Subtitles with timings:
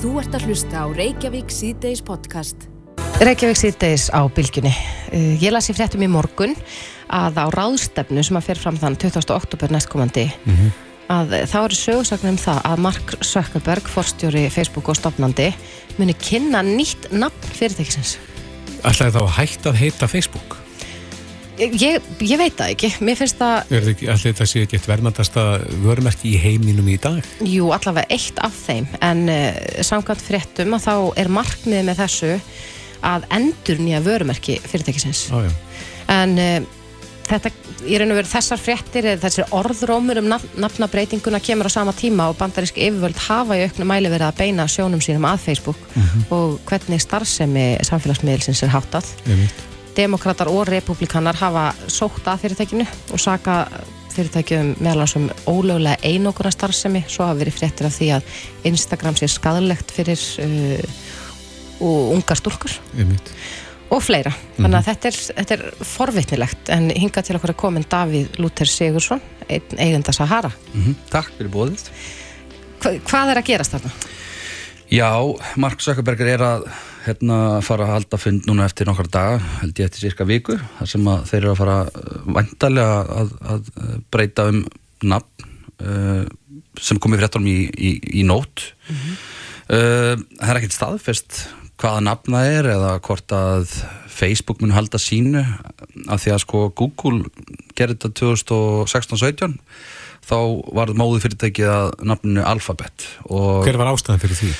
[0.00, 2.62] Þú ert að hlusta á Reykjavík síðdeis podcast.
[3.20, 4.70] Reykjavík síðdeis á bylgjunni.
[5.12, 6.54] Uh, Ég las í fréttum í morgun
[7.12, 9.28] að á ráðstefnu sem að fer fram þann 20.
[9.34, 10.24] oktober næstkomandi
[11.12, 15.50] að þá eru sögursakna um það að Mark Zuckerberg, forstjóri Facebook og stopnandi,
[15.98, 18.16] muni kynna nýtt nafn fyrirtækisins.
[18.80, 20.56] Ætlaði þá að hætta að heita Facebook?
[21.60, 22.88] Ég, ég, ég veit það ekki.
[23.04, 25.44] Mér finnst það, Er þetta ekki, ætlaði það sé ekki eitt verðmandasta
[25.84, 27.20] vörumerki í heiminum í dag?
[27.44, 32.34] jú, allavega eitt af þeim, en uh, samkvæmt fréttum að þá er markmiðið með þessu
[33.10, 35.26] að endur nýja vörumerki fyrirtækisins.
[35.28, 35.52] Já.
[36.16, 36.58] en uh,
[37.28, 37.52] þetta,
[37.86, 41.92] í raun og veru þessar fréttir eða þessir orðrómur um nafn, nafnabreitinguna kemur á sama
[41.96, 45.80] tíma og bandarísk yfirvöld hafa í auknum mæli verið að beina sjónum sínum að Facebook
[46.34, 49.66] og hvernig starfsemi samfélagsmiðilsins er háttað Einmitt.
[49.96, 53.64] Demokrater og republikanar hafa sótt að fyrirtækinu og saka
[54.14, 58.22] fyrirtækjum meðal hans um ólögulega einokuna starfsemi, svo hafa verið fréttir af því að
[58.70, 60.84] Instagram sé skadalegt fyrir uh,
[62.36, 63.30] stúlkur Einmitt.
[63.90, 64.32] og fleira.
[64.58, 68.68] Þannig að þetta er, þetta er forvitnilegt en hinga til okkur að komin Davíð Lúter
[68.68, 70.50] Sigursson, eigenda Sahara.
[70.74, 71.88] Mhm, Takk fyrir bóðið.
[72.80, 73.90] Hva, hvað er að gerast þarna?
[74.90, 75.10] Já,
[75.56, 76.64] Mark Zuckerberger er að
[77.06, 80.90] hérna, fara að halda fund núna eftir nokkar daga, held ég eftir cirka viku, þar
[80.92, 81.78] sem að þeir eru að fara
[82.38, 84.60] vantarlega að, að uh, breyta um
[85.10, 85.48] nafn
[85.80, 86.24] uh,
[86.80, 88.66] sem komið fréttunum í, í, í nót.
[88.90, 91.40] uh, það er ekkert staðfest
[91.80, 93.78] hvaða nafn það er eða hvort að
[94.10, 95.40] Facebook mun halda sínu
[96.12, 97.30] af því að sko Google
[97.78, 99.56] gerði þetta 2016-17
[100.28, 100.36] þá
[100.76, 104.52] var móðu fyrirtækið að nafninu Alphabet og Hver var ástæðan fyrir því?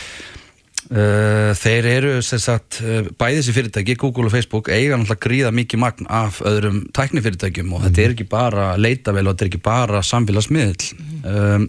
[0.90, 5.52] Uh, þeir eru sem sagt uh, bæði þessi fyrirtæki, Google og Facebook eiga náttúrulega gríða
[5.54, 9.60] mikið magn af öðrum tæknifyrirtækjum og þetta er ekki bara leitavel og þetta er ekki
[9.68, 10.88] bara samfélagsmiðl
[11.30, 11.68] um,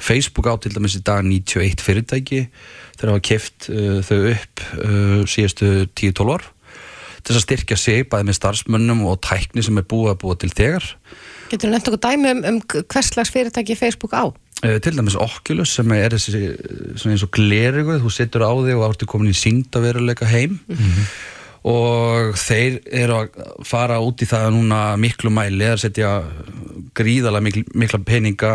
[0.00, 2.40] Facebook á til dæmis í dag 91 fyrirtæki.
[2.96, 6.48] Þeir hafa keft uh, þau upp uh, síðustu 10-12 ár
[7.22, 10.48] til að styrkja sig bæði með starfsmönnum og tækni sem er búið að búa til
[10.48, 10.88] þegar.
[11.52, 14.32] Getur þú nefnt okkur dæmi um, um hvers slags fyrirtæki Facebook á?
[14.62, 16.32] Uh, til dæmis Oculus sem er þessi
[16.94, 20.60] svona eins og glerugu, þú setur á þig og áttu komin í síndaveruleika heim.
[21.66, 26.16] Og þeir eru að fara út í það núna miklu mæli að setja
[26.98, 28.54] gríðalega mikl, mikla peninga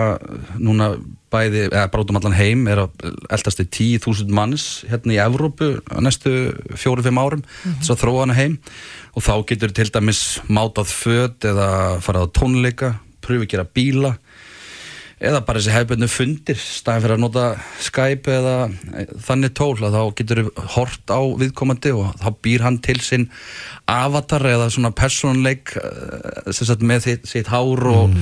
[0.60, 0.90] núna
[1.32, 5.22] bæði, eða bara út um allan heim er að eldast til 10.000 manns hérna í
[5.24, 5.74] Evrópu
[6.04, 6.34] næstu
[6.76, 8.60] fjóru-fimm árum þess að þróa hana heim.
[9.16, 11.70] Og þá getur til dæmis mátað föt eða
[12.04, 14.14] farað á tónleika pröfu að gera bíla
[15.18, 17.46] eða bara þessi hefðböndu fundir staðin fyrir að nota
[17.82, 20.42] Skype eða eh, þannig tól að þá getur
[20.76, 23.26] hort á viðkomandi og þá býr hann til sinn
[23.90, 28.14] avatar eða svona persónleik eh, sem með sitt, hár og,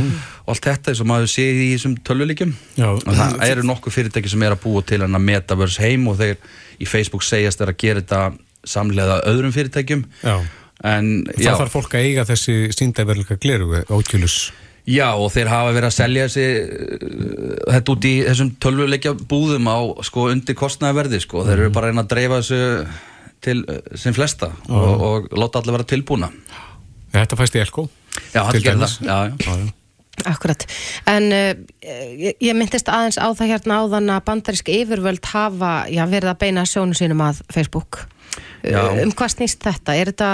[0.45, 2.55] og allt þetta og maður sé í þessum tölvuleikjum.
[2.79, 6.07] Já, og það eru nokkuð fyrirtæki sem er að búa til hann að metaverse heim
[6.11, 6.39] og þeir
[6.79, 8.21] í Facebook segjast er að gera þetta
[8.65, 10.07] samlega öðrum fyrirtækjum.
[10.23, 10.37] Já.
[10.85, 14.45] en Það já, þarf fólk að eiga þessi síndaverleika glerugu, Oculus.
[14.85, 19.71] Já og þeir hafa verið að selja þessi uh, þetta út í þessum tölvuleikja búðum
[19.71, 22.61] á sko undir kostnæðaverði sko þeir eru bara að reyna að dreifa þessu
[23.45, 26.29] til uh, sem flesta og, og láta allir vera tilbúna
[27.15, 27.87] Þetta fæst í Elko.
[28.33, 28.97] Já, þetta gerir dæmis.
[28.99, 29.35] það já, já.
[29.45, 29.73] Já, já.
[30.31, 30.65] Akkurat.
[31.11, 31.49] En uh,
[32.15, 36.39] ég, ég myndist aðeins á það hérna áðan að bandarísk yfirvöld hafa já, verið að
[36.45, 38.05] beina sjónu sínum að Facebook.
[38.63, 38.81] Já.
[39.03, 39.95] Um hvað snýst þetta?
[39.95, 40.29] Er þetta,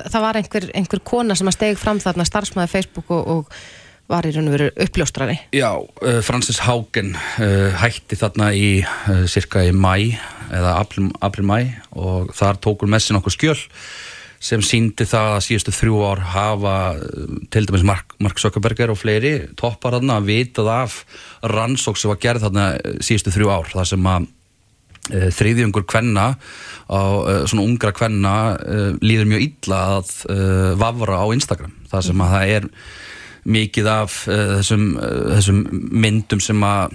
[0.00, 3.60] það var einhver, einhver kona sem að stegi fram þarna starfsmæði Facebook og, og
[4.10, 5.36] var í raun og veru uppljóstrari.
[5.56, 10.16] Já, uh, Francis Haugen uh, hætti þarna í uh, cirka í mæ
[10.50, 10.78] eða
[11.22, 11.60] april-mæ
[11.94, 13.58] og þar tókur með sér nokkur skjöl
[14.40, 16.74] sem síndi það að síðustu þrjú ár hafa
[17.52, 20.96] til dæmis Mark, Mark Zuckerberger og fleiri toppar þarna að vitað af
[21.44, 22.64] rannsók sem var gerð þarna
[23.04, 24.30] síðustu þrjú ár þar sem að
[25.36, 26.26] þriðjungur kvenna
[26.88, 27.02] á
[27.50, 28.34] svona ungra kvenna
[29.04, 30.10] líður mjög illa að
[30.80, 32.68] vafra á Instagram þar sem að það er
[33.50, 35.64] mikið af uh, þessum, uh, þessum
[36.04, 36.94] myndum sem að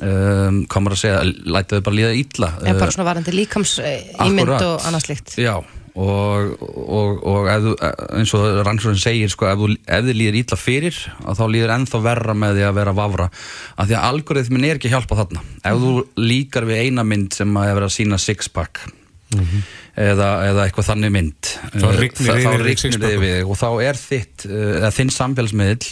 [0.00, 4.56] um, komur að segja, læta þau bara líða illa En bara svona varandi líkams ímynd
[4.56, 5.36] og annað slíkt.
[5.40, 5.56] Já,
[5.92, 7.74] og, og, og þú,
[8.16, 11.74] eins og rannsóðin segir sko, ef, þú, ef þið líður illa fyrir að þá líður
[11.76, 13.28] ennþá verra með því að vera vafra.
[13.76, 15.44] Af því að algoritmin er ekki að hjálpa þarna.
[15.60, 18.84] Ef þú líkar við eina mynd sem að er verið að sína sixpack
[19.38, 21.52] eða, eða eitthvað þannig mynd.
[21.72, 22.02] Þá eh,
[22.76, 23.06] sixpack.
[23.06, 25.88] þig við og þá er þitt eh, eða þinn samfélagsmiðl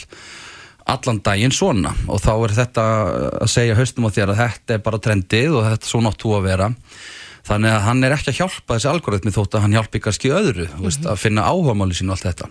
[0.90, 1.94] allan daginn svona.
[2.10, 2.84] Og þá er þetta
[3.44, 6.46] að segja haustum á þér að þetta er bara trendið og þetta svo náttu að
[6.48, 6.70] vera.
[7.50, 10.66] Þannig að hann er ekki að hjálpa þessi algoritmi þótt að hann hjálpi kannski öðru
[10.68, 12.50] mm veist, að finna áhugamáli sín og allt þetta.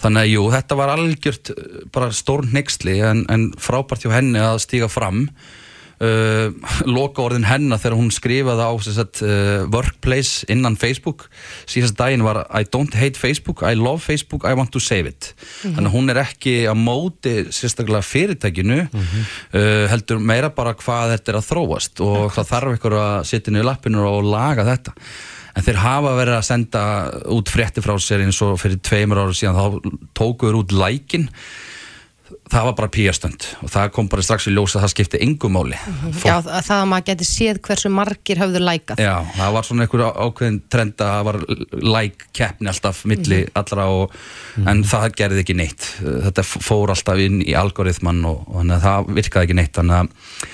[0.00, 4.42] Þannig að jú, þetta var algjört eh, bara stór neyksli en, en frábært hjá henni
[4.42, 5.26] að stíga fram
[6.00, 6.50] uh,
[6.88, 11.28] loka orðin hennar þegar hún skrifaði á sagt, uh, workplace innan Facebook.
[11.70, 15.32] Síðast daginn var I don't hate Facebook, I love Facebook, I want to save it.
[15.62, 21.34] Þannig að hún er ekki á móti sérstaklega fyrirtækinu uh, heldur meira bara hvað þetta
[21.34, 24.96] er að þróast og það þarf ykkur að setja niður lappinu og laga þetta.
[25.58, 26.82] En þeir hafa verið að senda
[27.34, 31.26] út frétti frá sér eins og fyrir tveimur ára síðan þá tókuður út lækin
[32.50, 35.54] það var bara píastönd og það kom bara strax í ljós að það skipti engum
[35.54, 35.78] máli.
[36.24, 39.02] Já, það það að maður geti séð hversu margir höfðu lækað.
[39.04, 41.38] Já, það var svona einhver ákveðin trend að það var
[41.96, 44.16] like-keppni alltaf milli allra og,
[44.70, 45.90] en það gerði ekki neitt.
[46.00, 49.74] Þetta fór alltaf inn í algoritman og, og þannig að það virkaði ekki neitt.
[49.78, 50.48] Þannig að,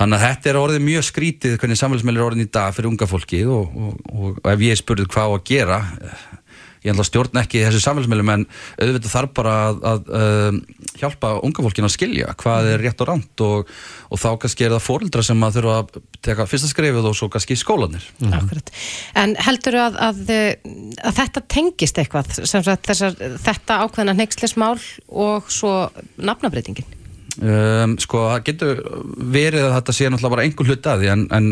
[0.00, 3.10] þannig að þetta er orðið mjög skrítið hvernig samfélagsmeil er orðin í dag fyrir unga
[3.10, 3.78] fólki og,
[4.12, 5.80] og ef ég spurði hvað á að gera
[6.86, 8.46] ég ætla að stjórna ekki þessu samfélagsmeilum en
[8.80, 10.60] auðvitað þarf bara að, að, að
[11.02, 13.72] hjálpa unga fólkin að skilja hvað er rétt og ránt og,
[14.10, 17.30] og þá kannski er það fóreldra sem að þurfa að teka fyrsta skrefið og svo
[17.32, 18.06] kannski skólanir
[18.36, 18.72] Akkurat.
[19.18, 20.34] En heldur að, að,
[21.02, 24.76] að þetta tengist eitthvað, sem þessar, þetta ákveðna neykslismál
[25.08, 25.78] og svo
[26.16, 26.96] nafnabreitingin?
[27.36, 28.78] Um, sko það getur
[29.28, 31.48] verið að þetta sé náttúrulega bara einhver hlut að því en, en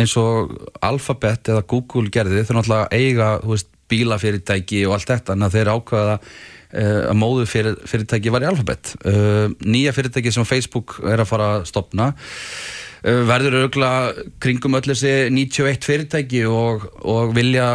[0.00, 5.50] eins og Alphabet eða Google gerði þau náttúrulega eiga veist, bílafyrirtæki og allt þetta en
[5.52, 10.98] þeir ákvaða uh, að móðu fyrir, fyrirtæki var í Alphabet uh, nýja fyrirtæki sem Facebook
[11.06, 17.34] er að fara að stopna uh, verður auðvitað kringum öll þessi 91 fyrirtæki og, og
[17.36, 17.68] vilja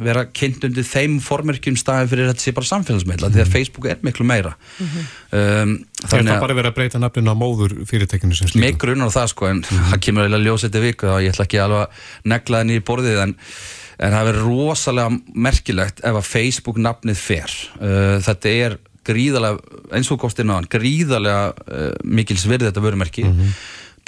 [0.00, 4.00] vera kynnt undir þeim formerkjum staði fyrir þetta sé bara samfélagsmeila því að Facebook er
[4.06, 4.54] miklu meira.
[4.80, 8.62] Um, Er það bara verið að breyta nafninu á móður fyrirtækinu sem slíku?
[8.62, 9.60] mig grunar á það sko en
[9.90, 12.84] það kemur eiginlega ljós þetta viku og ég ætla ekki alveg að negla það nýri
[12.88, 13.34] borðið en,
[14.00, 17.56] en það verður rosalega merkilegt ef að Facebook nafnið fer.
[17.80, 23.26] Uh, þetta er gríðarlega eins og á hann, gríðarlega uh, mikils virði þetta vörumerki.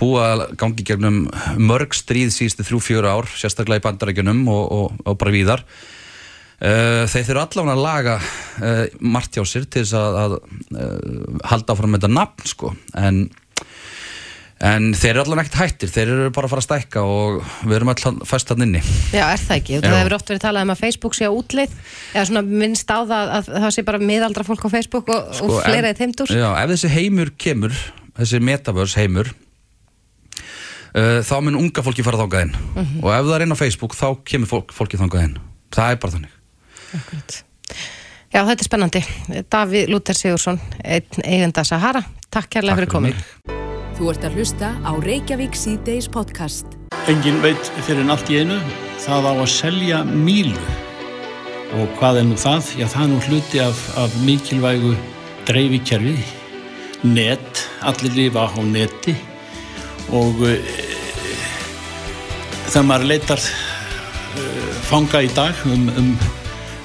[0.01, 1.19] Búið að gangi gegnum
[1.61, 5.67] mörg stríð síðustu þrjú, fjögur ár sérstaklega í bandarækjunum og, og, og bara víðar.
[6.63, 10.35] Uh, þeir þurfa allavega að laga uh, margt hjá sér til þess að, að
[10.79, 12.71] uh, halda áfram með þetta nafn sko.
[13.03, 13.25] en,
[14.63, 17.77] en þeir eru allavega ekkert hættir þeir eru bara að fara að stækka og við
[17.79, 18.83] erum alltaf fæst hann inni.
[19.11, 19.81] Já, er það ekki?
[19.83, 21.77] Það hefur oft verið talað um að Facebook sé á útleið
[22.15, 25.51] eða svona minnst á það að það sé bara miðaldra fólk á Facebook og, Sko,
[25.51, 27.81] og fleira í þeimdúr Já, ef þessi heimur kemur
[28.19, 29.33] þessi metaverse heimur
[30.97, 32.55] uh, þá mun unga fólki fara þangað inn.
[33.03, 35.41] Og ef það er inn á Facebook þá kemur fólk, fólki þangað inn.
[35.73, 36.39] Það er bara þannig.
[38.33, 39.03] Já, þetta er spennandi.
[39.53, 42.05] Davíð Lúter Sigursson, eigenda Sahara.
[42.33, 43.61] Takk kærlega fyrir komin.
[44.03, 46.73] Þú ert að hlusta á Reykjavík síðdeis podcast.
[47.07, 48.57] Engin veit fyrir allt í einu,
[48.99, 50.59] það á að selja mílu.
[51.79, 52.73] Og hvað er nú það?
[52.81, 54.91] Já, það er nú hluti af, af mikilvægu
[55.47, 56.17] dreifikerfi,
[57.07, 59.15] net, allir lifa á neti
[60.11, 60.59] og e,
[62.75, 64.51] þegar maður leitar e,
[64.91, 66.13] fanga í dag um, um,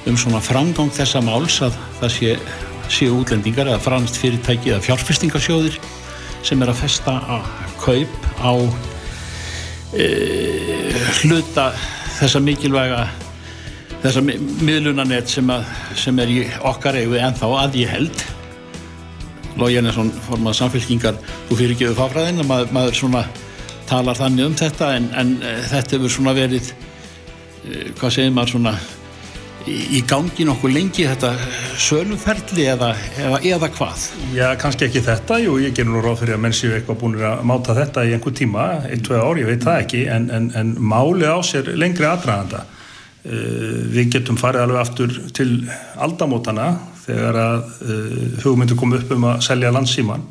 [0.06, 2.40] um svona framgang þessa máls að það sé,
[2.86, 5.82] sé útlendingar eða franskt fyrirtæki eða fjárfestingarsjóðir
[6.46, 7.48] sem er að festa að
[7.82, 8.52] kaup á
[11.22, 11.70] hluta
[12.18, 13.06] þessa mikilvæga
[14.02, 15.64] þessa mi- miðlunarnet sem, að,
[15.98, 18.24] sem er í okkar eigu ennþá að ég held.
[19.58, 21.16] Lói Jennesson formað samfélkingar
[21.48, 23.24] þú fyrir ekki við fáfræðin að maður, maður svona
[23.88, 28.52] talar þannig um þetta en, en uh, þetta hefur svona verið uh, hvað segir maður
[28.54, 28.74] svona
[29.68, 31.32] í, gangi nokkuð lengi þetta
[31.80, 36.38] söluferli eða, eða, eða hvað Já, kannski ekki þetta, jú, ég gerur nú ráð fyrir
[36.38, 39.50] að menn séu eitthvað búin að máta þetta í einhver tíma, ein, tvei ár, ég
[39.50, 42.64] veit það ekki, en, en, en máli á sér lengri aðdraganda.
[43.28, 45.48] Uh, við getum farið alveg aftur til
[46.00, 46.68] aldamótana
[47.02, 50.22] þegar að uh, hugmyndu kom upp um að selja landsíman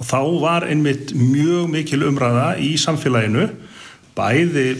[0.00, 3.50] og þá var einmitt mjög mikil umræða í samfélaginu,
[4.16, 4.70] bæði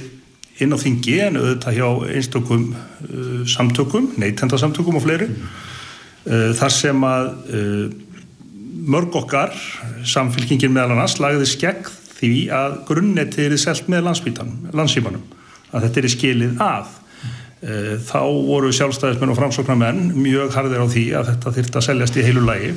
[0.61, 7.09] inn á þingi en auðvitað hjá einstökum uh, samtökum, neytendasamtökum og fleiri, uh, þar sem
[7.09, 7.85] að uh,
[8.91, 9.55] mörg okkar,
[10.09, 11.91] samfélkingin meðal annars, lagði skegg
[12.21, 15.23] því að grunnetið er selt með landsímanum,
[15.71, 16.97] að þetta er skilið að.
[17.61, 22.17] Eh, Þá voru sjálfstæðismenn og framsóknarmenn mjög harðir á því að þetta þyrfti að seljast
[22.17, 22.71] í heilu lagi.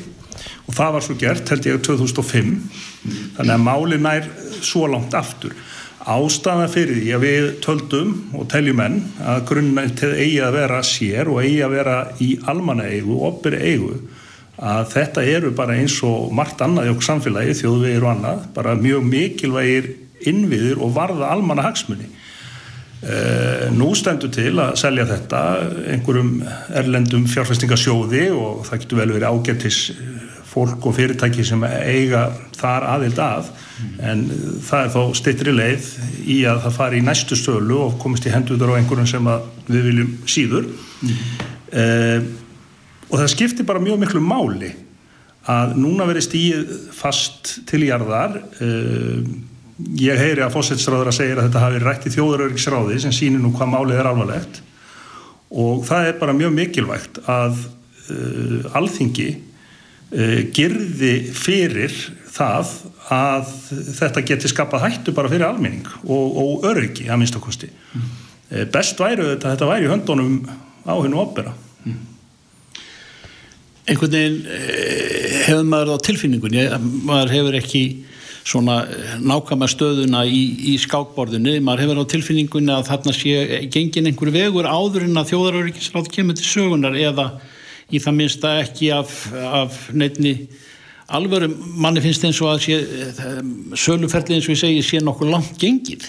[0.68, 2.50] Og það var svo gert held ég 2005
[3.38, 4.28] þannig að máli nær
[4.68, 5.56] svo langt aftur.
[6.04, 11.32] Ástæða fyrir því að við töldum og teljum enn að grunnetið eigi að vera sér
[11.32, 13.94] og eigi að vera í almanna eigu og oppir eigu
[14.64, 18.76] að þetta eru bara eins og margt annað í okkur samfélagi, þjóðvegir og annað, bara
[18.78, 19.90] mjög mikilvægir
[20.30, 22.10] innviðir og varða almanna hagsmunni.
[23.04, 25.40] Uh, nú stendur til að selja þetta
[25.92, 26.38] einhverjum
[26.80, 29.80] erlendum fjárfestingasjóði og það getur vel verið ágættis
[30.54, 33.50] fólk og fyrirtæki sem eiga þar aðild að.
[34.04, 34.24] En
[34.64, 35.90] það er þá stittri leið
[36.30, 39.30] í að það fari í næstu sölu og komist í henduður á einhverjum sem
[39.68, 40.70] við viljum síður.
[41.04, 42.28] Mm.
[43.10, 44.70] og það skiptir bara mjög miklu máli
[45.52, 48.38] að núna verið stíð fast til jarðar.
[50.00, 53.52] Ég heyri að fósetsráður að segja að þetta hafi rætt í þjóðarörgisráði sem sýnir nú
[53.58, 54.62] hvað málið er alvarlegt.
[55.54, 59.28] Og það er bara mjög mikilvægt að uh, alþingi
[60.54, 61.94] gerði fyrir
[62.34, 62.72] það
[63.14, 63.50] að
[64.00, 68.12] þetta geti skapað hættu bara fyrir almenning og, og öryggi að minnstakosti mm.
[68.54, 70.34] Uh, best væri þetta að þetta væri höndunum
[70.86, 71.54] á hennu opera
[71.88, 71.96] mm.
[73.88, 76.66] einhvern veginn eh, hefur maður á tilfinningunni
[77.08, 77.82] maður hefur ekki
[78.44, 78.84] svona
[79.24, 80.44] nákvæma stöðuna í,
[80.74, 85.32] í skákborðinu, maður hefur á tilfinningunni að þarna sé gengin einhver vegur áður en að
[85.32, 87.30] þjóðaröryggisráð kemur til sögunar eða
[87.92, 90.38] í það minnsta ekki af, af nefni
[91.14, 92.78] alvöru manni finnst eins og að sé,
[93.78, 96.08] söluferli eins og ég segi sé nokkur langt gengið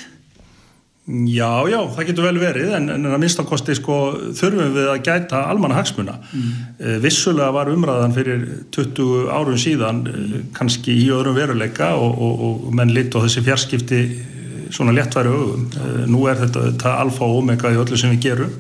[1.05, 3.97] Já, já, það getur vel verið en, en að minnstakosti sko
[4.39, 6.55] þurfum við að gæta almanna hagsmuna mm.
[6.81, 10.47] Eh, vissulega var umræðan fyrir 20 árum síðan mm.
[10.57, 15.35] kannski í öðrum veruleika og, og, og menn lit og þessi fjarskipti eh, svona léttværi
[15.35, 15.69] augum
[16.09, 18.57] nú er þetta, þetta alfa og omega í öllu sem við gerum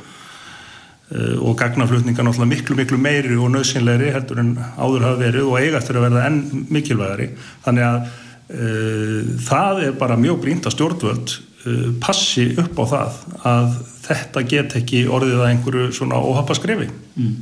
[1.13, 5.79] og gagnaflutninga náttúrulega miklu miklu meiri og nöðsynleiri heldur en áður hafa verið og eiga
[5.79, 7.27] eftir að verða enn mikilvægari.
[7.67, 13.21] Þannig að uh, það er bara mjög brínt að stjórnvöld Uh, passi upp á það
[13.49, 13.69] að
[14.05, 16.91] þetta get ekki orðið að einhverju svona óhappa skrefi.
[17.17, 17.39] Mm.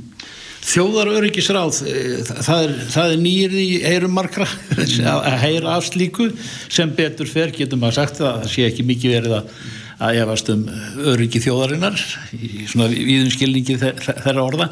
[0.62, 4.46] Þjóðaröryggisráð eh, það er, er nýrið í eirum markra
[5.16, 6.28] að heyra af slíku.
[6.70, 9.50] Sem betur fer getum að sagt það það sé ekki mikið verið að
[9.98, 10.64] að efast um
[11.12, 12.00] öryggi þjóðarinnar
[12.38, 14.70] í svona viðunskilningi þeirra orða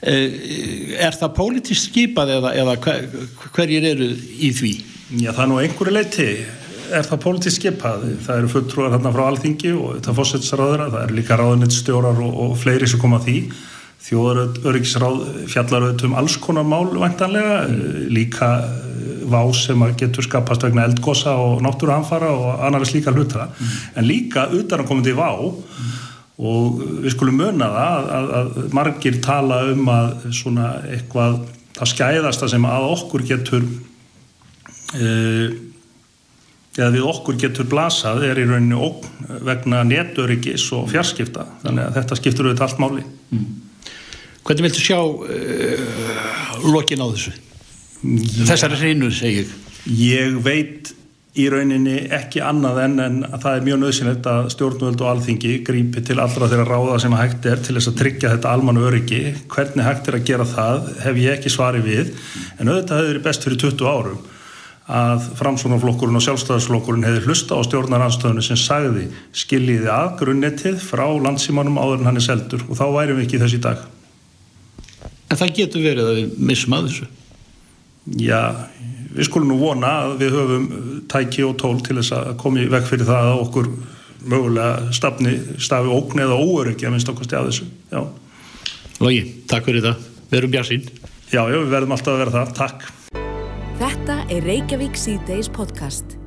[0.00, 2.78] eh, er það pólitist skipað eða, eða
[3.50, 4.74] hverjir eru í því?
[5.20, 6.32] Já það er nú einhverju leiti
[6.94, 8.06] er það pólitísk skipað.
[8.24, 12.56] Það eru fulltrúar hérna frá Alþingi og þetta fósetsraðura, það eru líka ráðunittstjórar og, og
[12.60, 13.36] fleiri sem koma því.
[14.00, 15.18] Þjóðaröryggisráð
[15.52, 18.06] fjallar auðvitað um alls konar mál vantanlega, mm.
[18.16, 23.48] líka eh, vá sem getur skapast vegna eldgosa og náttúruanfara og annars líka hluta.
[23.48, 23.78] Mm.
[23.96, 25.88] En líka utan að koma til vá mm.
[26.50, 31.40] og við skulum muna það að, að, að margir tala um að svona eitthvað
[31.78, 33.66] það skæðasta sem að okkur getur
[34.90, 35.68] eða
[36.78, 41.96] eða við okkur getur blasað er í rauninu ógn vegna netöryggis og fjarskipta þannig að
[41.98, 43.50] þetta skiptur auðvitað allt máli mm.
[44.40, 47.34] Hvernig viltu sjá uh, lokin á þessu?
[48.00, 48.46] Ja.
[48.48, 49.50] Þessari hreinu segir
[49.90, 50.94] Ég veit
[51.38, 55.52] í rauninni ekki annað en, en að það er mjög nöðsynlegt að stjórnvöld og alþingi
[55.66, 58.82] grípi til allra þeirra ráða sem að hægt er til þess að tryggja þetta almanu
[58.88, 59.20] öryggi
[59.52, 62.10] hvernig hægt er að gera það hef ég ekki svari við
[62.58, 64.26] en auðvitað hefur verið best fyrir 20 árum
[64.90, 69.06] að framsónaflokkurinn og sjálfstæðarsflokkurinn hefði hlusta á stjórnaranstöðinu sem sagði
[69.44, 73.42] skiljiði að grunnettið frá landsímanum áður en hann er seldur og þá værum við ekki
[73.44, 73.84] þess í dag.
[75.30, 77.10] En það getur verið að við missum að þessu?
[78.08, 78.66] Já,
[79.12, 80.68] við skulum nú vona að við höfum
[81.10, 83.68] tæki og tól til þess að komi vekk fyrir það að okkur
[84.30, 87.68] mögulega stafni, stafi ókn eða óöryggi að minnst okkur stjáð þessu.
[87.92, 88.02] Já.
[89.00, 90.08] Lógi, takk fyrir það.
[90.30, 90.88] Við erum bjarsinn.
[91.30, 92.56] Já, já, við verðum alltaf að vera það.
[92.60, 92.88] Takk.
[93.80, 96.19] Þetta er Reykjavík C-Days podcast.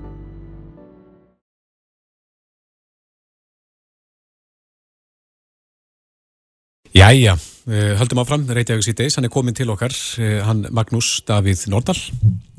[6.94, 11.66] Jæja, uh, höldum áfram, Reykjavík C-Days, hann er komin til okkar, uh, hann Magnús Davíð
[11.74, 11.98] Nordal,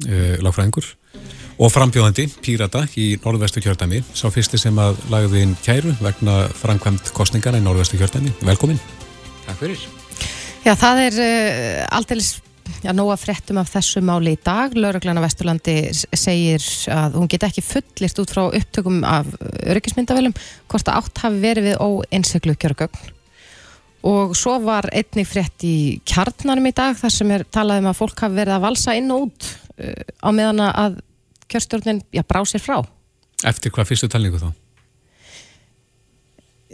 [0.08, 0.88] uh, lagfræðingur
[1.62, 7.12] og frambjóðandi, pírata í norðvestu kjördæmi, sá fyrsti sem að lagði inn kæru vegna framkvæmt
[7.14, 8.34] kostningarna í norðvestu kjördæmi.
[8.42, 8.82] Velkomin.
[9.44, 9.86] Takk fyrir.
[10.64, 11.20] Já, það er
[11.94, 12.42] alltaf
[12.84, 14.74] Já, nú að frettum af þessu máli í dag.
[14.76, 19.28] Lauruglana Vesturlandi segir að hún get ekki fullist út frá upptökum af
[19.64, 20.34] öryggismyndavelum
[20.68, 23.12] hvort að átt hafi verið við óeinseklu kjörgögn.
[24.04, 28.00] Og svo var einnig frett í kjarnanum í dag þar sem er talað um að
[28.02, 31.00] fólk hafi verið að valsa inn og út uh, á meðan að
[31.48, 32.82] kjörstjórnin já, brá sér frá.
[33.44, 34.50] Eftir hvað fyrstu talningu þá?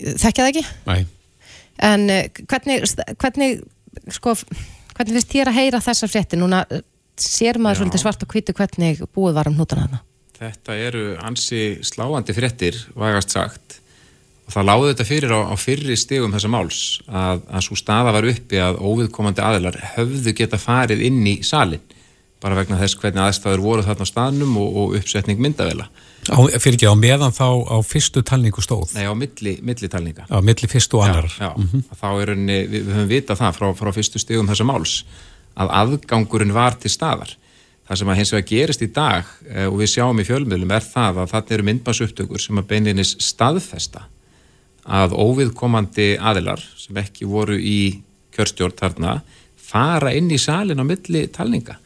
[0.01, 0.67] Þekkja það ekki?
[0.91, 1.01] Nei.
[1.87, 2.85] En uh, hvernig,
[3.21, 3.63] hvernig
[4.15, 4.35] sko
[5.01, 6.37] Hvernig finnst þér að heyra þessa frétti?
[6.37, 6.83] Núna eh,
[7.17, 7.81] sér maður Já.
[7.81, 10.01] svolítið svart og hvitu hvernig búið var um hnútan hana.
[10.37, 13.79] Þetta eru ansi sláandi fréttir, vægast sagt.
[14.51, 18.27] Það láði þetta fyrir á, á fyrri stegum þessa máls að, að svo staða var
[18.31, 21.83] uppi að óviðkomandi aðilar höfðu geta farið inn í salin
[22.41, 25.91] bara vegna þess hvernig aðstæður voru þarna á staðnum og, og uppsetning myndavela.
[26.33, 28.95] Á, fyrir ekki á meðan þá á fyrstu talningu stóð?
[28.97, 30.25] Nei, á milli, milli talninga.
[30.25, 31.29] Á milli fyrstu og annar.
[31.29, 31.51] Já, já.
[31.57, 31.99] Mm -hmm.
[32.01, 34.95] þá er henni, við, við höfum vitað það frá, frá fyrstu stegum þessa máls
[35.61, 37.37] að aðgangurinn var til staðar.
[37.89, 40.85] Það sem að hins vegar gerist í dag eh, og við sjáum í fjölmiðlum er
[40.87, 44.07] það að þarna eru myndbansuptökur sem að beininnis staðfesta
[44.91, 48.01] að óviðkomandi aðilar sem ekki voru í
[48.35, 49.21] kjörstjórn þarna
[49.71, 51.77] fara inn í salin á milli talninga.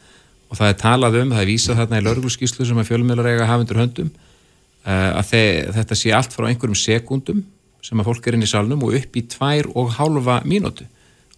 [0.49, 3.49] Og það er talað um, það er vísað þarna í lörgulskíslu sem að fjölmiðlar eiga
[3.49, 7.43] hafundur höndum eh, að þeir, þetta sé allt frá einhverjum sekundum
[7.85, 10.87] sem að fólk er inn í salnum og upp í tvær og hálfa mínútu.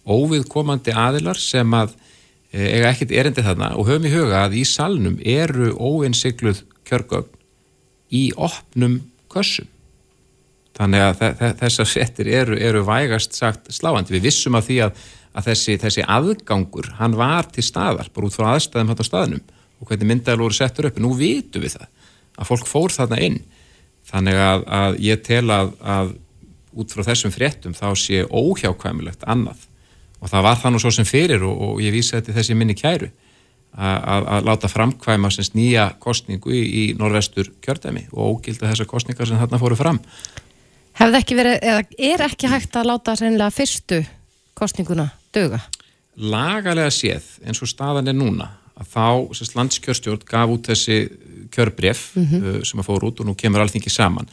[0.08, 1.92] Óviðkomandi aðilar sem að
[2.52, 7.34] eh, eiga ekkert erindi þarna og höfum í huga að í salnum eru óinsikluð kjörgögn
[8.16, 9.68] í opnum kössum
[10.78, 14.14] þannig að þessar settir eru, eru vægast sagt sláandi.
[14.16, 15.04] Við vissum af því að,
[15.34, 19.44] að þessi, þessi aðgangur, hann var til staðar, bara út frá aðstæðum hægt á staðnum
[19.78, 20.98] og hvernig myndaðal voru settur upp.
[21.02, 21.88] Nú vitum við það,
[22.38, 23.38] að fólk fór þarna inn.
[24.08, 26.12] Þannig að, að ég tel að, að
[26.78, 29.66] út frá þessum fréttum þá sé óhjákvæmilegt annað.
[30.18, 32.78] Og það var það nú svo sem fyrir og, og ég vísa þetta þessi minni
[32.78, 33.10] kæru
[33.78, 39.60] að láta framkvæma nýja kostningu í, í norvestur kjördæmi og ógilda þessar kostningar sem þarna
[39.60, 40.00] fóru fram.
[40.98, 44.00] Hefði ekki verið, eða er ekki hægt að láta sennilega fyrstu
[44.58, 45.60] kostninguna döga?
[46.18, 49.06] Lagalega séð, eins og staðan er núna, að þá
[49.38, 50.98] sérst landskjörstjórn gaf út þessi
[51.54, 52.64] kjörbref mm -hmm.
[52.66, 54.26] sem að fóru út og nú kemur alþingi saman.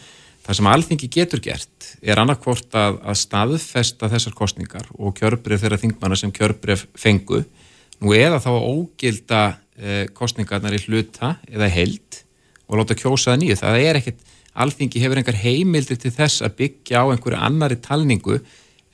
[0.46, 5.78] Það sem alþingi getur gert er annarkvort að, að staðfesta þessar kostningar og kjörbref þeirra
[5.78, 7.46] þingmanna sem kjörbref fengu,
[8.02, 12.26] nú eða þá að ógilda eh, kostningarnar í hluta eða held
[12.68, 13.56] og láta kjósa það nýju.
[13.62, 14.20] Það er ekkit
[14.56, 18.40] alþingi hefur engar heimildir til þess að byggja á einhverju annari talningu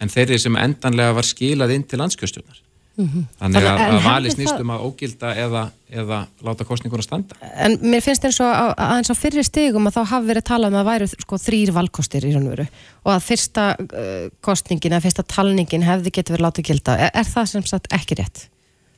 [0.02, 2.62] en þeirri sem endanlega var skilað inn til landskjöstjórnar.
[2.98, 3.24] Mm -hmm.
[3.40, 7.36] Þannig að, að vali snýstum að ógilda eða, eða láta kostningur að standa.
[7.56, 10.46] En mér finnst eins og að, að eins á fyrri stegum að þá hafi verið
[10.50, 12.68] talað um að væru sko, þrýr valkostir í raun og veru
[13.06, 16.98] og að fyrsta uh, kostningin eða fyrsta talningin hefði getið verið látið gilda.
[16.98, 18.48] Er, er það sem sagt ekki rétt?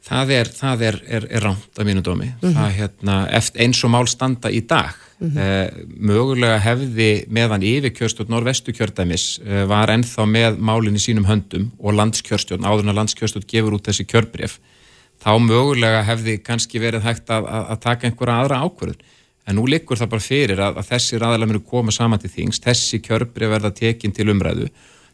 [0.04, 2.26] Það er, það er, er, er ránt af mínu dómi.
[2.26, 2.54] Mm -hmm.
[2.58, 3.16] Það hérna,
[3.56, 5.86] eins og mál standa í dag Mm -hmm.
[6.04, 11.96] mögulega hefði meðan yfirkjörstjórn norvestu kjördæmis uh, var ennþá með málinn í sínum höndum og
[11.96, 14.58] landskjörstjórn, áður en að landskjörstjórn gefur út þessi kjörbreyf,
[15.24, 19.06] þá mögulega hefði kannski verið hægt að, að, að taka einhverja aðra ákvörðun.
[19.48, 22.60] En nú likur það bara fyrir að, að þessi raðalega munu koma saman til þings,
[22.60, 24.68] þessi kjörbreyf verða tekinn til umræðu,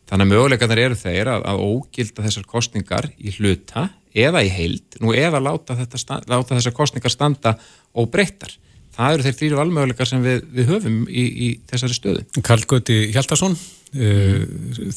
[0.09, 5.13] þannig að möguleganar eru þeir að ógilda þessar kostningar í hluta eða í heild, nú
[5.13, 7.53] eða láta, láta þessar kostningar standa
[7.93, 8.57] og breyttar
[8.99, 12.25] það eru þeir þrýru valmöguleikar sem við, við höfum í, í þessari stöðu.
[12.45, 14.41] Karl Göti Hjaldarsson uh,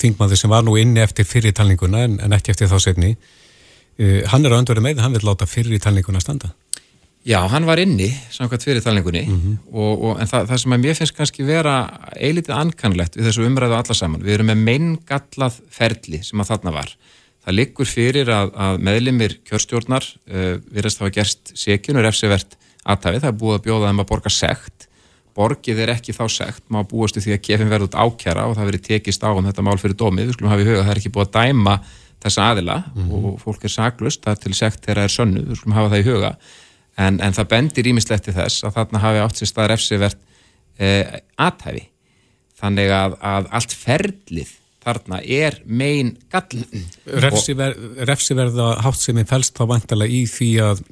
[0.01, 4.45] þingmaður sem var nú inni eftir fyrirtalninguna en, en ekki eftir þá setni uh, hann
[4.45, 6.53] er á öndverði með, hann vil láta fyrirtalninguna standa.
[7.23, 9.59] Já, hann var inni samkvæmt fyrirtalningunni mm -hmm.
[9.71, 11.75] og, og, en það, það sem að mér finnst kannski vera
[12.19, 16.73] eilitið ankannlegt við þessu umræðu alla saman, við erum með meingallað ferli sem að þarna
[16.75, 16.91] var.
[17.45, 23.21] Það liggur fyrir að, að meðlimir kjörstjórnar uh, virðast að hafa gerst sekjunur efsivert aðtæfið,
[23.23, 24.89] það er búið að bjóða þeim að borga sekt.
[25.33, 28.69] Borgið er ekki þá sekt má búastu því að kefin verður út ákjara og það
[28.69, 30.93] verður tekist á um þetta mál fyrir dómið við skulum hafa í huga að það
[30.93, 31.77] er ekki búið að dæma
[32.23, 33.25] þessa aðila mm -hmm.
[33.31, 35.93] og fólk er saglust það er til sekt þegar það er sönnu, við skulum hafa
[35.95, 36.33] það í huga.
[37.01, 40.19] En, en það bendir ímislegt til þess að þarna hafi átt sér staðar efsivert
[40.77, 41.87] eh, aðtæfi
[42.61, 46.65] þannig að, að allt ferlið þarna er megin gall
[47.07, 50.83] Refsiverða hátt sem er fælst þá vantilega í því að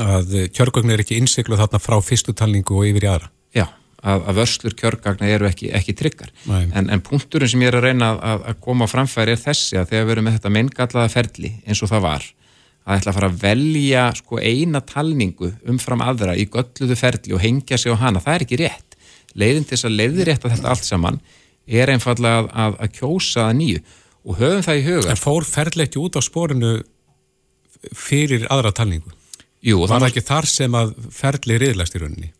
[0.00, 3.30] að kjörgögn er ekki innsiklu þarna frá fyrstu talningu og yfir í aðra.
[3.54, 3.66] Já,
[4.02, 6.32] að, að vörslur kjörgagna eru ekki, ekki tryggar.
[6.50, 9.78] En, en punkturinn sem ég er að reyna að, að koma á framfæri er þessi
[9.80, 12.26] að þegar við erum með þetta menngallaða ferli eins og það var,
[12.84, 17.44] að ætla að fara að velja sko eina talningu umfram aðra í gölluðu ferli og
[17.44, 18.98] hengja sig á hana, það er ekki rétt.
[19.34, 21.20] Leiðin til þess að leiði rétt að þetta allt saman
[21.64, 23.84] er einfallega að, að kjósa það nýju
[24.24, 25.08] og höfum það í huga.
[25.12, 26.74] En fór ferli ekki út á spórinu
[27.96, 29.12] fyrir aðra talningu?
[29.64, 32.30] Jú, var það ekki þar sem að ferli riðlast í rauninni?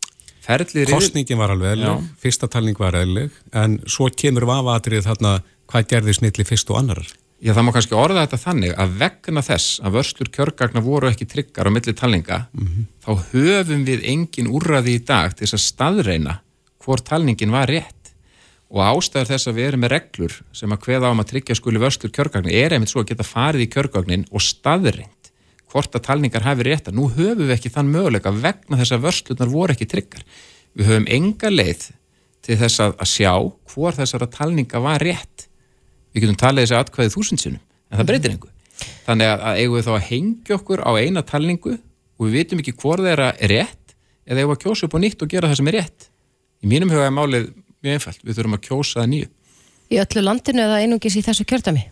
[0.45, 0.85] Ferli?
[0.91, 5.39] Kostningin var alveg eðleg, fyrsta talning var eðleg, en svo kemur vafatrið þarna
[5.73, 7.09] hvað gerði snilli fyrst og annarar?
[7.45, 11.27] Já, það má kannski orða þetta þannig að vegna þess að vörslur kjörgagna voru ekki
[11.29, 12.87] tryggar á milli talninga, mm -hmm.
[13.05, 16.39] þá höfum við engin úrraði í dag til þess að staðreina
[16.85, 18.13] hvort talningin var rétt
[18.69, 21.57] og ástæður þess að við erum með reglur sem að hveða á um að tryggja
[21.57, 25.13] skuli vörslur kjörgagna er einmitt svo að geta farið í kjörgagnin og staðrein
[25.75, 26.95] hvort að talningar hafi rétta.
[26.95, 30.23] Nú höfum við ekki þann möguleika vegna þess að vörslunar voru ekki tryggar.
[30.79, 31.89] Við höfum enga leið
[32.45, 33.33] til þess að, að sjá
[33.73, 35.49] hvort þessara talninga var rétt.
[36.15, 38.51] Við getum talið þessi atkvæðið þúsundsinum, en það breytir engu.
[39.07, 42.63] Þannig að, að eigum við þá að hengja okkur á eina talningu og við vitum
[42.63, 43.97] ekki hvort þeirra er rétt
[44.29, 46.07] eða eigum við að kjósa upp á nýtt og gera það sem er rétt.
[46.63, 47.51] Í mínum huga er málið
[47.83, 48.23] mjög einfalt.
[48.23, 49.33] Við þurfum að kjósa það nýju.
[49.91, 51.85] Í öllu landinu eða einungis í þessu kjördami?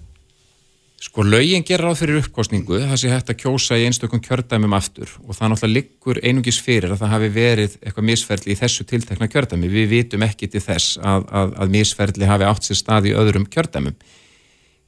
[1.02, 5.10] Sko lögin gerir ráð fyrir uppkostningu, það sé hægt að kjósa í einstökum kjördæmum aftur
[5.24, 9.26] og það náttúrulega liggur einungis fyrir að það hafi verið eitthvað misferðli í þessu tiltekna
[9.32, 9.70] kjördæmi.
[9.72, 13.48] Við vitum ekki til þess að, að, að misferðli hafi átt sér stað í öðrum
[13.50, 13.96] kjördæmum.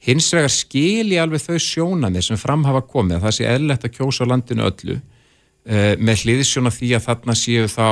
[0.07, 3.95] Hins vegar skilji alveg þau sjónanir sem fram hafa komið að það sé eðlert að
[3.97, 7.87] kjósa á landinu öllu uh, með hliðisjóna því að þarna séu þá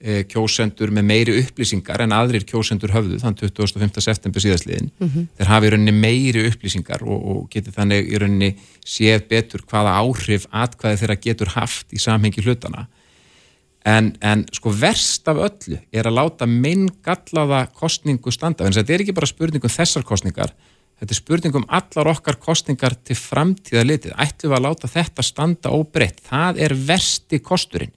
[0.00, 4.00] kjósendur með meiri upplýsingar en aðrir kjósendur höfðu þann 25.
[4.00, 4.88] september síðastliðin.
[4.96, 5.26] Mm -hmm.
[5.36, 9.98] Þeir hafi í rauninni meiri upplýsingar og, og geti þannig í rauninni séð betur hvaða
[10.00, 12.86] áhrif atkvæði þeirra getur haft í samhengi hlutana.
[13.84, 18.92] En, en sko verst af öllu er að láta minn gallaða kostningu standa, en þetta
[18.92, 20.52] er ekki bara spurningum þessar kostningar
[21.00, 24.12] Þetta er spurningum allar okkar kostningar til framtíða litið.
[24.20, 26.20] Ætlum við að láta þetta standa óbreytt.
[26.26, 27.94] Það er versti kosturinn.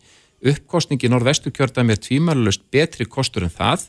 [0.52, 3.88] Uppkostningi norðvestu kjörðami er tvímælust betri kostur en það.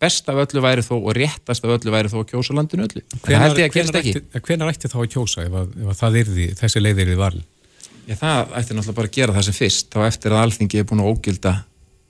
[0.00, 3.04] Best af öllu væri þó og réttast af öllu væri þó að kjósa landinu öllu.
[3.24, 7.46] Hvenar, ætti þá að kjósa ef, að, ef að yrði, þessi leið er í valin?
[8.06, 9.88] Það ætti náttúrulega bara að gera það sem fyrst.
[9.94, 11.54] Þá eftir að alþingi er búin að ógilda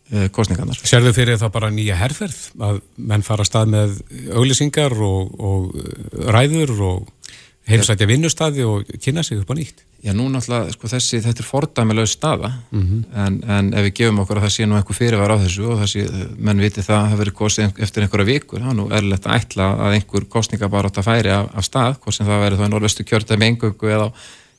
[0.07, 0.79] Eh, kostningarnar.
[0.87, 2.77] Serðu fyrir þá bara nýja herrferð að
[3.11, 3.95] menn fara að stað með
[4.39, 7.33] auglisingar og, og eh, ræður og
[7.67, 9.83] heimsætja vinnustadi og kynna sig upp á nýtt?
[10.05, 13.05] Já, nú náttúrulega, sko þessi, þetta er fordæmilega staða, mm -hmm.
[13.27, 15.81] en, en ef við gefum okkur að það sé nú eitthvað fyrirvar á þessu og
[15.83, 16.03] þessi,
[16.39, 19.39] menn viti það að það verið kostið eftir einhverja vikur, þá nú er lett að
[19.41, 22.59] ætla að einhver kostninga bara átt að færi af, af stað, hvort sem það verið
[22.59, 24.13] þá í norðvestu kjörta með engöku eða,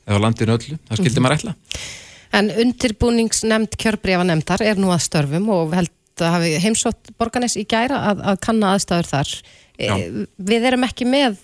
[0.08, 1.22] eða landinu öllu, það skildi mm -hmm.
[1.22, 1.54] maður ætla.
[2.32, 8.02] En undirbúningsnemnd kjörbrefanemndar er nú að störfum og held að hafi heimsótt borganes í gæra
[8.10, 9.30] að, að kanna aðstæður þar.
[9.78, 9.94] Já.
[10.36, 11.38] Við erum ekki með,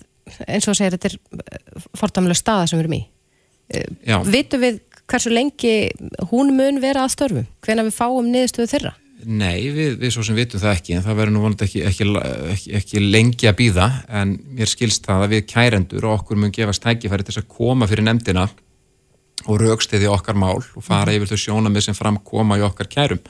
[0.46, 3.04] eins og segir, þetta er fordamlega staða sem við erum í.
[3.68, 4.18] E, Já.
[4.26, 5.74] Vitu við hversu lengi
[6.30, 7.48] hún mun vera að störfum?
[7.64, 8.94] Hvena við fáum niðurstöðu þeirra?
[9.24, 12.06] Nei, við, við svo sem vitum það ekki, en það verður nú vonandi ekki, ekki,
[12.52, 13.86] ekki, ekki lengi að býða,
[14.20, 17.88] en mér skilst það að við kærendur og okkur mun gefast tækifæri til að koma
[17.88, 18.44] fyrir nefndina
[19.48, 21.16] og raukstiði okkar mál og fara mhm.
[21.16, 23.22] yfir þau sjónamið sem framkoma í okkar kærum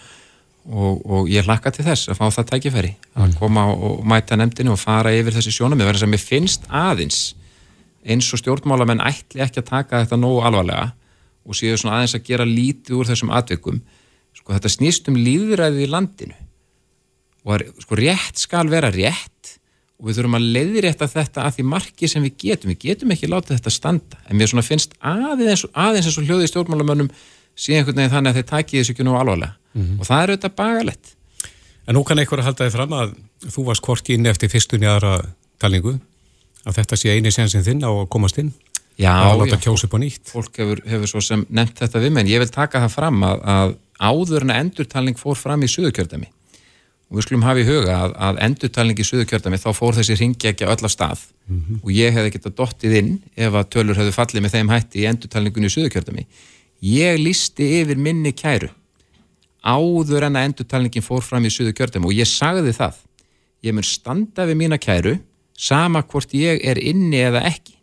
[0.64, 3.38] og, og ég hlakka til þess að fá það tækifæri að mhm.
[3.40, 7.22] koma og mæta nefndinu og fara yfir þessi sjónamið verðan sem ég finnst aðeins
[8.04, 10.92] eins og stjórnmálamenn ætli ekki að taka þetta nógu alvarlega
[11.44, 13.82] og séu svona aðeins að gera lítið úr þessum atvikum.
[14.34, 16.36] Sko þetta snýst um líðræðið í landinu.
[17.44, 19.54] Og er, sko rétt skal vera rétt
[20.00, 23.30] og við þurfum að leiðrétta þetta að því marki sem við getum, við getum ekki
[23.30, 27.10] láta þetta standa, en mér svona finnst aðeins, aðeins eins og hljóði stjórnmálamönnum
[27.54, 29.54] síðan einhvern veginn þannig að þeir taki þessu ekki nú alvarlega.
[29.74, 30.00] Mm -hmm.
[30.00, 31.14] og það er auðvitað bagalett
[31.84, 34.88] En nú kann einhver að halda þið fram að þú varst korki inn eftir fyrstunni
[34.88, 35.18] aðra
[35.60, 35.98] talningu,
[36.64, 38.54] að þetta sé eini sensin þinn á að komast inn
[38.96, 40.30] Já, að láta kjósa upp á nýtt.
[40.30, 43.42] Fólk hefur, hefur svo sem nefnt þetta við menn, ég vil taka það fram að,
[43.42, 46.30] að áður en endurtalning fór fram í suðukjördami
[47.10, 50.48] og við skulum hafa í huga að, að endurtalningi í Suðurkjördami þá fór þessi ringi
[50.50, 51.26] ekki öll af stað.
[51.44, 51.80] Mm -hmm.
[51.84, 55.02] og ég hef ekkert að dottið inn ef að tölur hefðu fallið með þeim hætti
[55.02, 56.24] í endurtalningunni í Suðurkjördami
[56.84, 58.70] ég listi yfir minni kæru
[59.64, 62.98] áður en að endurtalningin fór fram í Suðurkjördami og ég sagði það
[63.64, 65.16] ég mun standa við mína kæru
[65.56, 67.78] sama hvort ég er inni eða ekki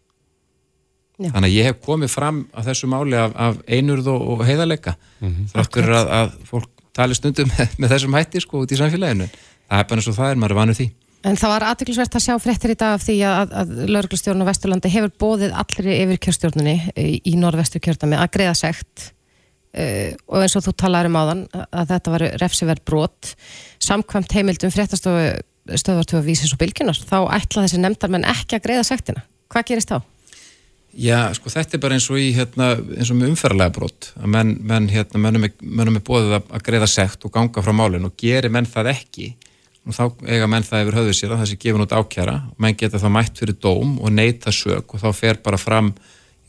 [1.21, 1.31] Já.
[1.31, 4.95] þannig að ég hef komið fram að þessu máli af, af einurð og, og heiðarleika
[5.19, 5.49] mm -hmm.
[5.53, 9.29] þáttur að, að fólk tali stundum með, með þessum hætti sko út í samfélaginu.
[9.71, 10.87] Það er bara eins og það er, maður er vanur því.
[11.21, 14.49] En það var aðviklisvert að sjá fréttir í dag af því að, að lauruglustjórn á
[14.49, 19.11] Vesturlandi hefur bóðið allir yfir kjörstjórnunni í, í norðvestu kjörtami að greiða segt
[19.77, 23.33] uh, og eins og þú talaður um áðan að þetta var refsiverð brot
[23.85, 25.27] samkvæmt heimildum fréttastofu
[25.77, 29.21] stöðvartöfu vísins og bylginar þá ætla þessi nefndar menn ekki að greiða segtina.
[29.51, 30.01] Hvað gerist þá?
[30.91, 34.33] Já, sko þetta er bara eins og í hérna, eins og með umferðarlega brot að
[34.33, 38.17] menn, menn hérna, mennum er bóðið að, að greiða sekt og ganga frá málun og
[38.19, 39.29] gerir menn það ekki
[39.81, 42.59] og þá eiga menn það yfir höfuð sér að það sé gefin út ákjara og
[42.61, 45.89] menn geta það mætt fyrir dóm og neyta sög og þá fer bara fram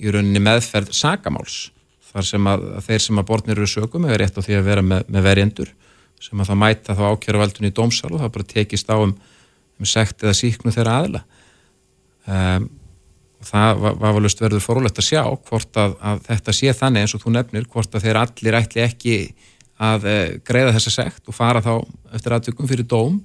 [0.03, 1.71] í rauninni meðferð sagamáls
[2.13, 4.85] þar sem að, þeir sem að borðnir eru sögum er rétt á því að vera
[4.85, 5.73] með, með verjendur
[6.23, 9.15] sem að það mæta þá ákjara valdun í dómsal og það bara tekist á um,
[9.81, 11.23] um sekt eða síknu þeirra aðla
[12.29, 12.69] um,
[13.43, 17.17] og það var, valust verður fórulegt að sjá hvort að, að þetta sé þannig eins
[17.17, 19.17] og þú nefnir hvort að þeir allir ætli ekki
[19.83, 20.17] að e,
[20.47, 21.75] greiða þessa sekt og fara þá
[22.15, 23.21] eftir aðtökum fyrir dóm.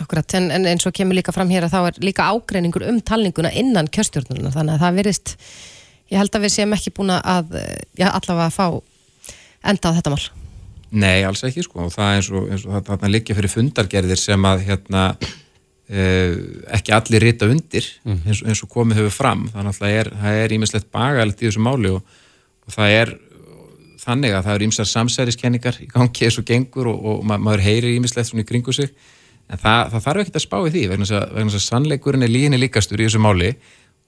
[0.00, 3.00] Akkurat, en, en eins og kemur líka fram hér að þá er líka ágreiningur um
[3.04, 5.34] talninguna innan kjörstjórnuna þannig að það verist
[6.12, 7.52] ég held að við séum ekki búin að
[7.98, 8.66] já, allavega að fá
[9.68, 10.24] enda á þetta mál.
[10.92, 11.86] Nei, alls ekki sko.
[11.86, 15.06] Og það er eins og, eins og þarna líka fyrir fundargerðir sem að hérna
[15.92, 18.20] Uh, ekki allir rita undir mm.
[18.24, 19.42] eins, eins og komið hefur fram.
[19.52, 22.14] Þannig að það er ímislegt bagalitt í þessu máli og,
[22.64, 23.10] og það er
[24.02, 27.64] þannig að það eru ímsar samsæriskenningar í gangi eins og gengur og, og ma maður
[27.66, 28.90] heyrir ímislegt svona í kringu sig.
[29.52, 32.60] En það, það þarf ekki að spá í því vegna þess að, sannleikurinn er líginni
[32.62, 33.52] líkastur í þessu máli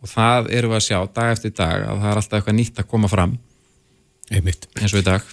[0.05, 2.81] og það eru við að sjá dag eftir dag að það er alltaf eitthvað nýtt
[2.81, 3.39] að koma fram.
[4.33, 4.69] Einmitt.
[4.81, 5.25] eins og í dag.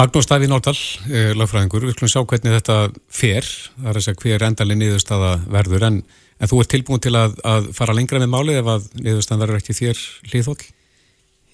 [0.00, 0.78] Magnús Davíð Nórdal,
[1.12, 2.76] eh, lagfræðingur, við skulum sjá hvernig þetta
[3.12, 3.44] fer,
[3.76, 5.98] það er að segja hver endalinn niðurstaða verður, en,
[6.40, 9.60] en þú ert tilbúin til að, að fara lengra með málið ef að niðurstaðan verður
[9.60, 10.64] ekki þér hlýðhóll?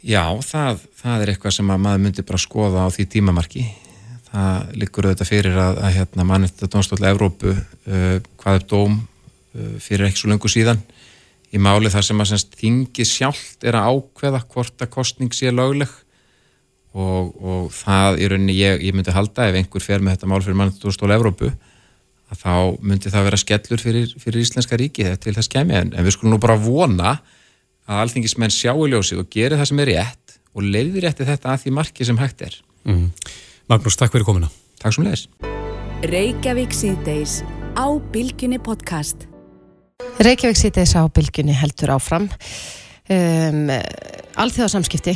[0.06, 3.64] Já, það, það er eitthvað sem að maður myndi bara skoða á því tímamarki.
[4.28, 9.72] Það liggur auðvitað fyrir að, að hérna, mannvitað dómstóla Evrópu uh, hvað er dóm uh,
[9.82, 10.82] fyrir ekki svo lengur síðan
[11.50, 15.50] í máli þar sem að semst, þingi sjálft er að ákveða hvort að kostning sé
[15.50, 15.90] lögleg.
[16.98, 20.40] Og, og það í rauninni ég, ég myndi halda ef einhver fer með þetta mál
[20.44, 21.50] fyrir mannvitað dómstóla Evrópu
[22.28, 26.06] að þá myndi það vera skellur fyrir, fyrir Íslenska ríki til þess kemi en, en
[26.06, 27.36] við skulum nú bara vona að
[27.88, 31.74] alþingismenn sjáu ljósið og geri það sem er rétt og leiðir rétti þetta að því
[31.78, 32.58] marki sem hægt er.
[32.88, 33.08] Mm.
[33.70, 34.50] Magnús, takk fyrir komina.
[34.82, 35.26] Takk sem leiðis.
[36.08, 37.40] Reykjavík síðdeis
[37.74, 39.26] á Bilginni podcast.
[40.22, 42.28] Reykjavík síðdeis á Bilginni heldur áfram.
[43.08, 43.70] Um,
[44.38, 45.14] Alþjóðarsamskipti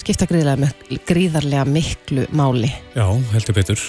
[0.00, 2.72] skipta gríðarlega, mik gríðarlega miklu máli.
[2.96, 3.84] Já, heldur betur.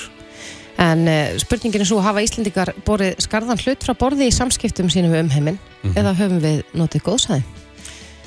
[0.82, 5.18] En uh, spurningin er svo, hafa Íslendingar borið skarðan hlut frá borði í samskiptum sínum
[5.18, 5.98] um heiminn mm -hmm.
[6.00, 7.44] eða höfum við notið góðsæði?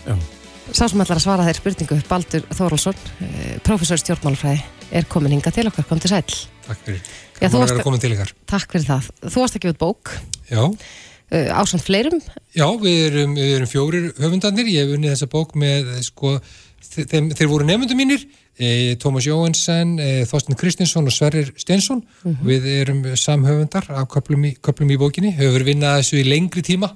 [0.05, 0.17] Já.
[0.73, 3.01] Sá sem ætlar að svara þeir spurningu, Baldur Þóraldsson,
[3.67, 4.63] professor stjórnmálfræði,
[4.97, 6.25] er komin hinga til okkar, kom til sæl.
[6.65, 7.03] Takk fyrir.
[7.41, 8.31] Já, þú varst, komin til ykkar.
[8.49, 9.11] Takk fyrir það.
[9.27, 10.15] Þú varst ekki við bók.
[10.49, 10.63] Já.
[11.33, 12.21] Uh, Ásand fleirum.
[12.55, 14.71] Já, við erum, við erum fjórir höfundarnir.
[14.71, 16.35] Ég hef unnið þessa bók með, sko,
[16.95, 22.05] þeim, þeir voru nefndu mínir, e, Tómas Jóhansen, e, Þorsten Kristinsson og Sverrir Stensson.
[22.23, 22.51] Mm -hmm.
[22.51, 25.35] Við erum samhöfundar af köplum í, köplum í bókinni.
[25.37, 26.95] Höfum vinnað þessu í lengri tíma.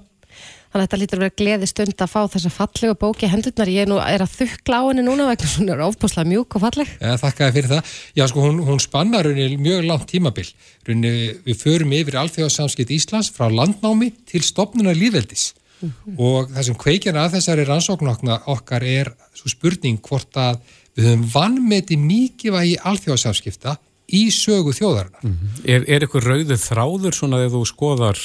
[0.78, 3.70] Þannig að þetta lítur að vera gleði stund að fá þessa fallega bóki hendurnar.
[3.72, 6.62] Ég er, nú, er að þukla á henni núna vegna svona er ofbúslega mjúk og
[6.62, 6.92] falleg.
[7.02, 7.94] Ja, þakka þér fyrir það.
[8.14, 10.44] Já, sko, hún, hún spannar mjög langt tímabil.
[10.86, 15.48] Rauninni, við förum yfir alþjóðarsamskipt Íslands frá landnámi til stopnunar lífveldis.
[15.80, 16.14] Mm -hmm.
[16.22, 20.62] Og það sem kveikjana að þessari rannsóknokna okkar er svo spurning hvort að
[20.94, 23.76] við höfum vannmeti mikið vægi alþjóðarsamskipta
[24.14, 25.22] í sögu þjóðarinnar.
[25.26, 25.66] Mm -hmm.
[25.66, 28.18] Er, er eitthvað rauðið þráður svona þegar þú skoðar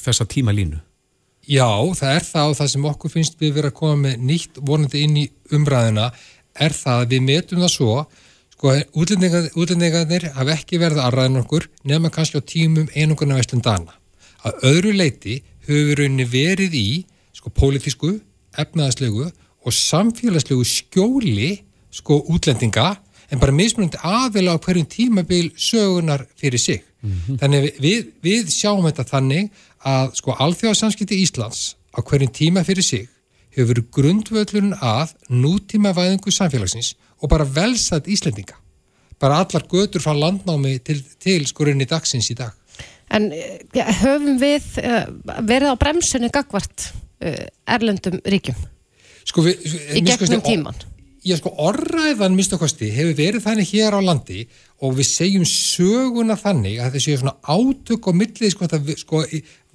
[0.00, 0.85] þessa tímalínu?
[1.46, 4.58] Já, það er það og það sem okkur finnst við verið að koma með nýtt
[4.66, 6.08] vonandi inn í umræðina
[6.58, 7.92] er það að við metum það svo
[8.56, 13.94] sko, útlendingarnir hafa ekki verið aðræðin okkur nefna kannski á tímum einungurna vestlum dana.
[14.42, 16.88] Að öðru leiti höfum við verið í
[17.36, 18.16] sko pólitísku,
[18.58, 21.52] efnaðaslegu og samfélagslegu skjóli
[21.94, 22.96] sko útlendinga
[23.30, 26.82] en bara mismunandi aðila á hverjum tímabil sögunar fyrir sig.
[27.02, 27.38] Mm -hmm.
[27.38, 29.50] Þannig við, við sjáum þetta þannig
[29.86, 33.06] að sko alþjóðarsamskipti Íslands á hverjum tíma fyrir sig
[33.56, 38.58] hefur verið grundvöldlun að nútíma væðingu samfélagsins og bara velsat Íslendinga.
[39.20, 42.52] Bara allar götur frá landnámi til, til skorinn í dagsins í dag.
[43.08, 45.06] En ja, höfum við uh,
[45.46, 46.90] verið á bremsunni gagvart
[47.22, 48.58] uh, erlendum ríkjum?
[49.26, 49.64] Sko við,
[49.96, 50.84] í gegnum tíman?
[51.26, 54.44] Já sko orðræðan mistakosti hefur verið þannig hér á landi
[54.84, 58.68] og við segjum söguna þannig að þessi svona átök og millið sko,
[59.00, 59.22] sko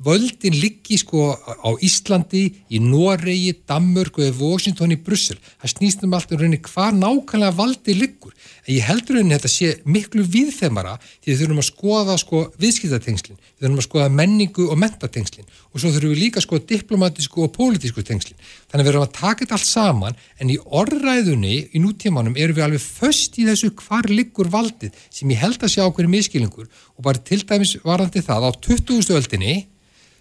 [0.01, 5.37] völdin liggi sko á Íslandi, í Noregi, Danmörku eða Washington í Brussel.
[5.61, 8.33] Það snýst um allt um rauninni hvað nákvæmlega valdi liggur.
[8.65, 13.39] En ég heldur rauninni þetta sé miklu viðþemara því við þurfum að skoða sko viðskiptatengslinn,
[13.57, 17.45] við þurfum að skoða menningu og mentatengslinn og svo þurfum við líka að skoða diplomatísku
[17.45, 18.41] og pólitísku tengslinn.
[18.71, 22.57] Þannig að við erum að taka þetta allt saman en í orðræðunni í nútímanum erum
[22.57, 24.49] við alveg föst í þessu hvar liggur
[24.91, 28.51] valdið sem ég held að sjá okkur miskilingur og bara til dæmis varandi það á
[28.61, 29.15] 20.
[29.15, 29.67] öldinni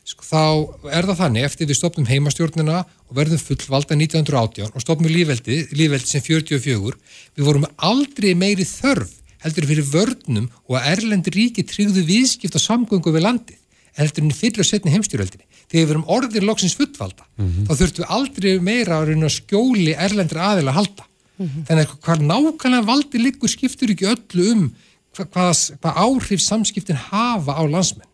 [0.04, 5.10] sko, þá er það þannig eftir við stopnum heimastjórnina og verðum fullvalda 1918 og stopnum
[5.10, 6.96] lífveldi, lífveldi sem 44
[7.36, 12.64] við vorum aldrei meiri þörf heldur fyrir vörnum og að Erlendi ríki tryggðu viðskipt og
[12.64, 13.58] samgöngu við landið
[13.96, 17.66] heldur en fyrir að setja heimstjórnveldinni þegar við verum orðir loksins fullvalda mm -hmm.
[17.66, 21.09] þá þurftum við aldrei meira að skjóli Erlendir aðeila að halda
[21.40, 21.66] mm -hmm.
[21.68, 24.70] þannig að hvað nákvæmlega valdi liggur skiptur ekki öllu um
[25.16, 28.08] hvað, hvað áhrif samskiptin hafa á landsmenn.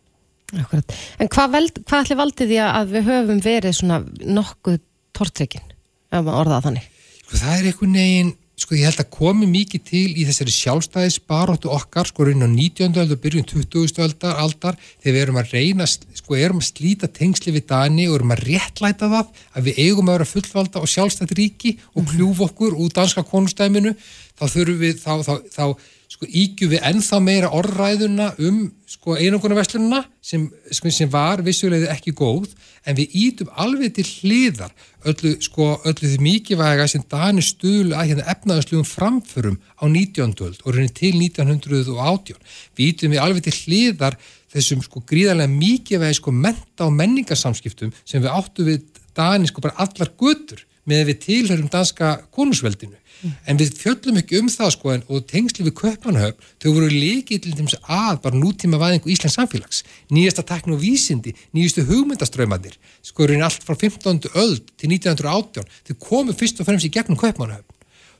[0.55, 0.93] Akkurat.
[1.19, 4.77] En hvað, veld, hvað ætli valdið því að við höfum verið svona nokkuð
[5.17, 5.73] tortryggin,
[6.11, 6.85] ef maður orðaða þannig?
[7.19, 11.69] Sko það er einhvern veginn, sko ég held að komi mikið til í þessari sjálfstæðisbaróttu
[11.69, 12.87] okkar, sko raun á 19.
[12.89, 13.99] aldar og byrjun 20.
[14.01, 18.17] aldar, aldar þegar við erum að reyna, sko erum að slíta tengsli við Dani og
[18.17, 22.41] erum að réttlæta það að við eigum að vera fullvalda og sjálfstætt ríki og kljúf
[22.47, 23.93] okkur úr danska konustæminu,
[24.33, 25.65] þá þurfum við, þá, þá, þá
[26.17, 32.13] sko ígjum við ennþá meira orðræðuna um sko einangunarverslununa sem, sko, sem var vissulegði ekki
[32.17, 32.55] góð
[32.87, 34.73] en við ítum alveg til hliðar
[35.07, 40.33] öllu sko öllu því mikilvæga sem Dani stuðlu að hérna efnaðarsljum framförum á 19.
[40.47, 42.41] öld og raunin til 1918
[42.79, 44.17] við ítum við alveg til hliðar
[44.55, 50.09] þessum sko gríðarlega mikilvægi sko menta og menningarsamskiptum sem við áttu við Dani bara allar
[50.17, 55.25] götur með við tilhörum danska konungsveldinu en við fjöllum ekki um það sko en, og
[55.29, 59.83] tengsli við köpmanhöfn þau voru líkið til þess að bara nútíma væðingu Íslands samfélags.
[60.13, 64.29] Nýjasta tekn og vísindi, nýjustu hugmyndaströymannir sko er allt frá 15.
[64.35, 67.65] öld til 1918 þau komu fyrst og fremst í gegnum köpmanhöfn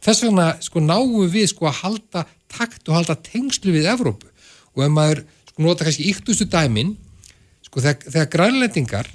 [0.03, 4.29] þess vegna sko náum við sko að halda takt og halda tengslu við Evrópu.
[4.77, 6.95] Og ef maður sko nota kannski yktustu dæmin
[7.65, 9.09] sko þegar, þegar grænlendingar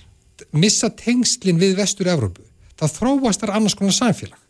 [0.53, 2.45] missa tengslin við vestur Evrópu
[2.79, 4.42] þá þróast þar annars konar samfélag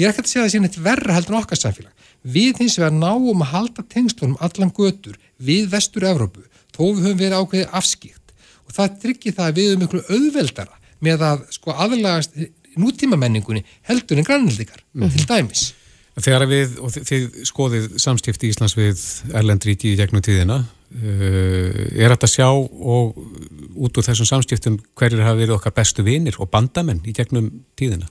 [0.00, 2.62] ég er ekki að segja að það sé neitt verra heldur en okkar samfélag við
[2.62, 7.36] hins vegar náum að halda tengslunum allan götur við vestur Evrópu þó við höfum verið
[7.40, 8.34] ákveðið afskýrt
[8.66, 12.40] og það tryggir það að við höfum miklu auðveldara með að sko aðlagast
[12.80, 15.12] nútíma menningunni heldur en grannildikar mm.
[15.16, 15.68] til dæmis
[16.20, 22.26] Þegar við, og þið skoðið samstifti Íslands við Erlendríki í gegnum tíðina uh, er þetta
[22.26, 23.20] að sjá og
[23.80, 28.10] út úr þessum samstiftum hverjir hafa verið okkar bestu vinir og bandamenn í gegnum tíðina?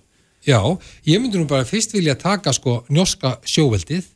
[0.49, 0.62] Já,
[1.05, 4.07] ég myndi nú bara fyrst vilja taka sko njóska sjóveldið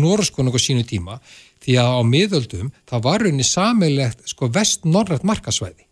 [0.00, 1.20] norðskonung á sínu tíma
[1.62, 5.84] því að á miðöldum það var rauninni sammeilegt sko vest-norrætt markasvæði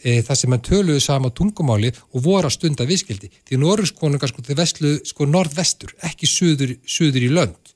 [0.00, 4.44] e, það sem hann töluðu sama tungumáli og voru að stunda viðskildi því norðskonungar sko
[4.46, 7.74] þið vestlu sko norðvestur ekki suður, suður í lönd.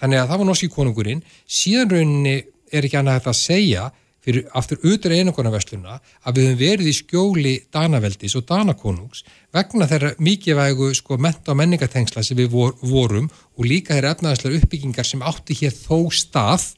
[0.00, 1.20] Þannig að það var norski konungurinn.
[1.46, 2.36] Síðan rauninni
[2.72, 3.90] er ekki annað að segja
[4.22, 10.12] fyrir aftur utur einangunarversluna að við höfum verið í skjóli Danaveldis og Danakonungs vegna þeirra
[10.22, 15.08] mikið vægu sko menta og menningatengsla sem við vor, vorum og líka þeirra efnaðarslega uppbyggingar
[15.08, 16.68] sem átti hér þó stað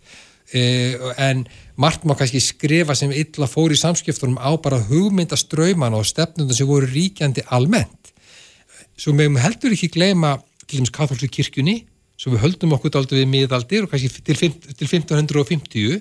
[0.56, 1.44] eh, en
[1.76, 6.68] margt má kannski skrifa sem illa fór í samskiptunum á bara hugmyndaströyman og stefnundar sem
[6.68, 8.14] voru ríkjandi almennt.
[8.96, 11.82] Svo meðum heldur ekki gleyma til dæmis katholsku kirkjunni
[12.16, 15.98] svo við höldum okkur aldrei við miðaldir og kannski til, til 1550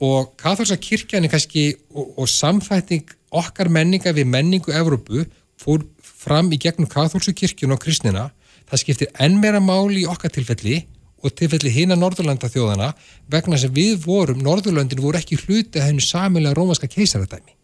[0.00, 5.26] og katholska kirkjan er kannski og, og samfætting okkar menninga við menningu Evrópu
[5.60, 8.30] fór fram í gegnum katholsku kirkjun og kristnina
[8.70, 10.82] það skiptir enn meira máli í okkar tilfelli
[11.20, 12.92] og tilfelli hinn að Norðurlanda þjóðana
[13.30, 17.56] vegna sem við vorum, Norðurlandin voru ekki hluti að hennu samilega rómaska keisaradæmi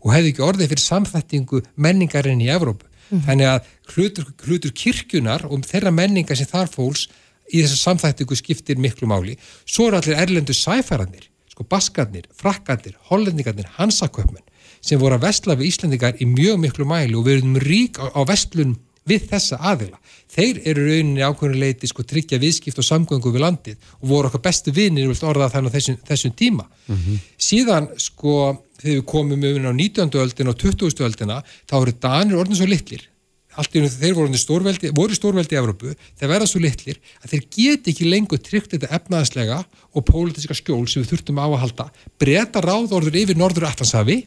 [0.00, 2.86] og hefði ekki orðið fyrir samfættingu menningarinn í Evrópu.
[3.10, 3.24] Mm.
[3.26, 7.08] þannig að hlutur, hlutur kirkjunar og þeirra menningar sem þar fólks
[7.50, 9.34] í þessar samfættingu skiptir miklu máli.
[9.66, 11.26] Svo eru allir erlendu sæfæranir
[11.60, 14.46] sko baskarnir, frakkarnir, hollendingarnir, hansaköpmenn
[14.80, 18.08] sem voru að vestla við Íslandingar í mjög miklu mæli og við erum rík á,
[18.16, 19.98] á vestlun við þessa aðila.
[20.30, 24.44] Þeir eru rauninni ákveðinu leiti sko tryggja viðskipt og samgöngu við landið og voru okkar
[24.46, 26.64] bestu vinir orðað þannig á þessum, þessum tíma.
[26.86, 27.20] Mm -hmm.
[27.36, 28.34] Síðan sko
[28.80, 30.16] þegar við komum um á 19.
[30.16, 31.04] öldin og 20.
[31.04, 33.09] öldina þá eru danir orðin svo litlir
[33.58, 37.32] allt í unum þeir voru stórveldi, voru stórveldi í Evrópu, þeir verða svo litlir að
[37.34, 39.62] þeir geti ekki lengur tryggt þetta efnaðslega
[39.94, 41.88] og pólitiska skjól sem við þurftum á að halda,
[42.20, 44.22] breyta ráðorður yfir Norður Allansafi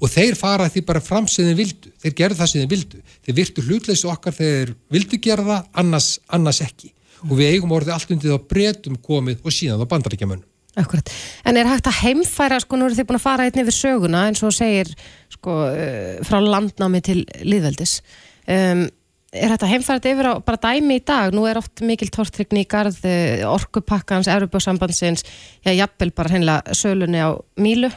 [0.00, 3.00] og þeir fara því bara fram sem þeir vildu, þeir gerðu það sem þeir vildu.
[3.24, 6.92] Þeir virtu hlutleysu okkar þegar þeir vildu gera það, annars, annars ekki.
[7.26, 11.08] Og við eigum orðið allt undir þá breytum komið og síðan þá bandaríkjamönnum Akkurat.
[11.48, 14.26] En er hægt að heimfæra, sko, nú eru þið búin að fara einnig við söguna
[14.28, 14.90] eins og segir,
[15.32, 17.98] sko, uh, frá landnámi til liðveldis.
[18.44, 18.84] Um,
[19.32, 21.32] er hægt að heimfæra þetta yfir á bara dæmi í dag?
[21.32, 25.24] Nú er oft mikil tortrykni í garð uh, orkupakkans, Europásambandsins,
[25.64, 27.90] já, jafnvel bara hennilega sölunni á Mílu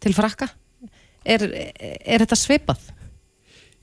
[0.00, 0.52] til frakka.
[1.26, 2.86] Er, er þetta svipað?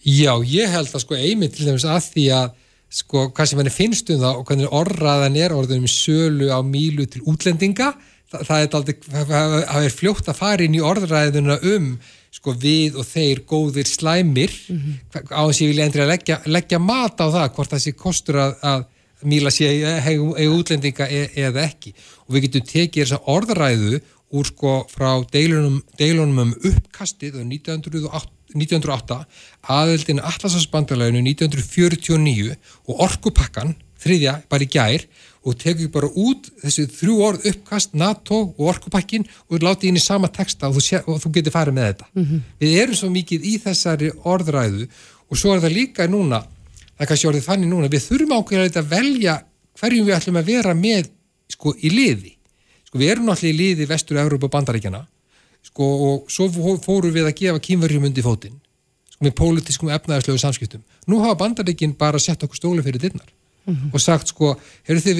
[0.08, 2.52] Já, ég held að sko einmitt til dæmis að því að
[2.88, 7.08] sko hvað sem henni finnst um það og hvernig orraðan er orðunum sölu á Mílu
[7.12, 7.92] til útlendinga
[8.32, 11.90] það, það er aldrei, það er fljótt að fara inn í orðræðuna um
[12.38, 15.32] sko við og þeir góðir slæmir mm -hmm.
[15.34, 17.92] á þess að ég vilja endri að leggja, leggja mat á það hvort það sé
[17.98, 18.86] kostur að, að
[19.24, 19.72] míla sé
[20.06, 21.94] hega útlendinga e, eða ekki
[22.28, 24.02] og við getum tekið þessa orðræðu
[24.38, 29.20] úr sko frá deilunum, deilunum um uppkastið 1908, 1908
[29.74, 32.56] aðeldinu Atlasasbandalæginu 1949
[32.88, 35.08] og orkupakkan þriðja bara í gær
[35.46, 40.04] og tekur bara út þessi þrjú orð uppkast, NATO og orkupakkin og láti inn í
[40.04, 42.08] sama texta og þú, sé, og þú getur farið með þetta.
[42.14, 42.42] Mm -hmm.
[42.60, 44.88] Við erum svo mikið í þessari orðræðu
[45.30, 46.40] og svo er það líka núna,
[46.96, 49.44] það er kannski orðið þannig núna, við þurfum ákveðið að velja
[49.80, 51.10] hverjum við ætlum að vera með
[51.50, 52.38] sko í liði.
[52.88, 55.08] Sko við erum náttúrulega í liði vestur Európa og bandaríkjana
[55.64, 56.50] sko og svo
[56.80, 58.60] fórum við að gefa kýmverjum undir fótinn
[59.12, 60.84] sko með pólitískum efnaðarslegu samskiptum.
[61.08, 63.37] Nú hafa bandaríkin bara sett okkur stóli fyrir dinnar
[63.68, 63.94] mm -hmm.
[63.94, 64.56] og sagt sko,
[64.88, 65.20] heyrðu þið,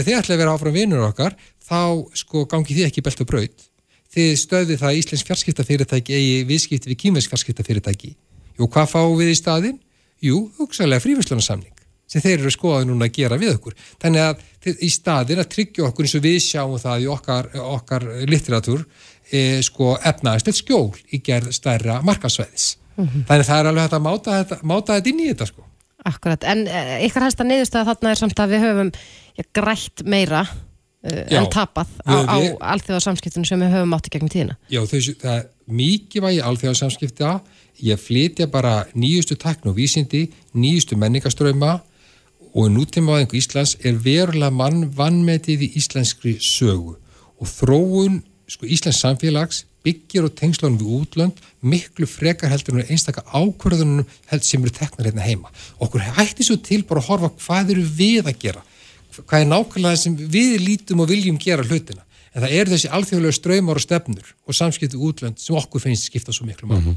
[0.00, 1.36] ef þið ætla að vera áfram vinnur okkar,
[1.66, 1.80] þá
[2.14, 3.66] sko gangi þið ekki belt og braut.
[4.14, 8.16] Þið stöðið það að Íslensk fjarskiptafyrirtæki eigi viðskipti við kýmversk fjarskiptafyrirtæki.
[8.58, 9.80] Jú, hvað fáum við í staðin?
[10.22, 11.72] Jú, hugsaðlega frífæslunarsamning
[12.06, 13.74] sem þeir eru skoðað núna að gera við okkur.
[13.98, 18.06] Þannig að í staðin að tryggja okkur eins og við sjáum það í okkar, okkar
[18.30, 18.84] litteratúr
[19.30, 24.04] e, sko efnaðist eitt skjól í gerð stærra markasvæðis þannig það er alveg hægt að
[24.06, 25.66] máta þetta, máta þetta inn í þetta sko
[26.06, 30.44] Akkurat, en uh, ykkar helsta niðurstaða þarna er samt að við höfum ja, grætt meira
[30.46, 31.40] uh, Já.
[31.40, 32.36] en tapað á, á
[32.74, 34.56] alþjóðarsamskiptinu sem við höfum átt í gegnum tíðina.
[34.70, 37.32] Já, þessu, það er mikið vægi alþjóðarsamskipta,
[37.86, 41.80] ég flytja bara nýjustu tekn og vísindi, nýjustu menningaströma
[42.56, 46.94] og nútímavæðingu Íslands er verulega mann vannmetið í íslenskri sögu
[47.36, 53.24] og þróun sko, Íslands samfélags byggir og tengslunum við útlönd miklu frekar heldur en einstaka
[53.30, 55.52] ákvörðunum held sem eru teknar hérna heima.
[55.78, 58.66] Okkur hætti svo til bara að horfa hvað eru við að gera
[59.22, 62.02] hvað er nákvæmlega sem við lítum og viljum gera hlutina
[62.36, 66.34] en það eru þessi alþjóðlega ströymar og stefnur og samskipti útlönd sem okkur finnst skipta
[66.36, 66.92] svo miklu máli.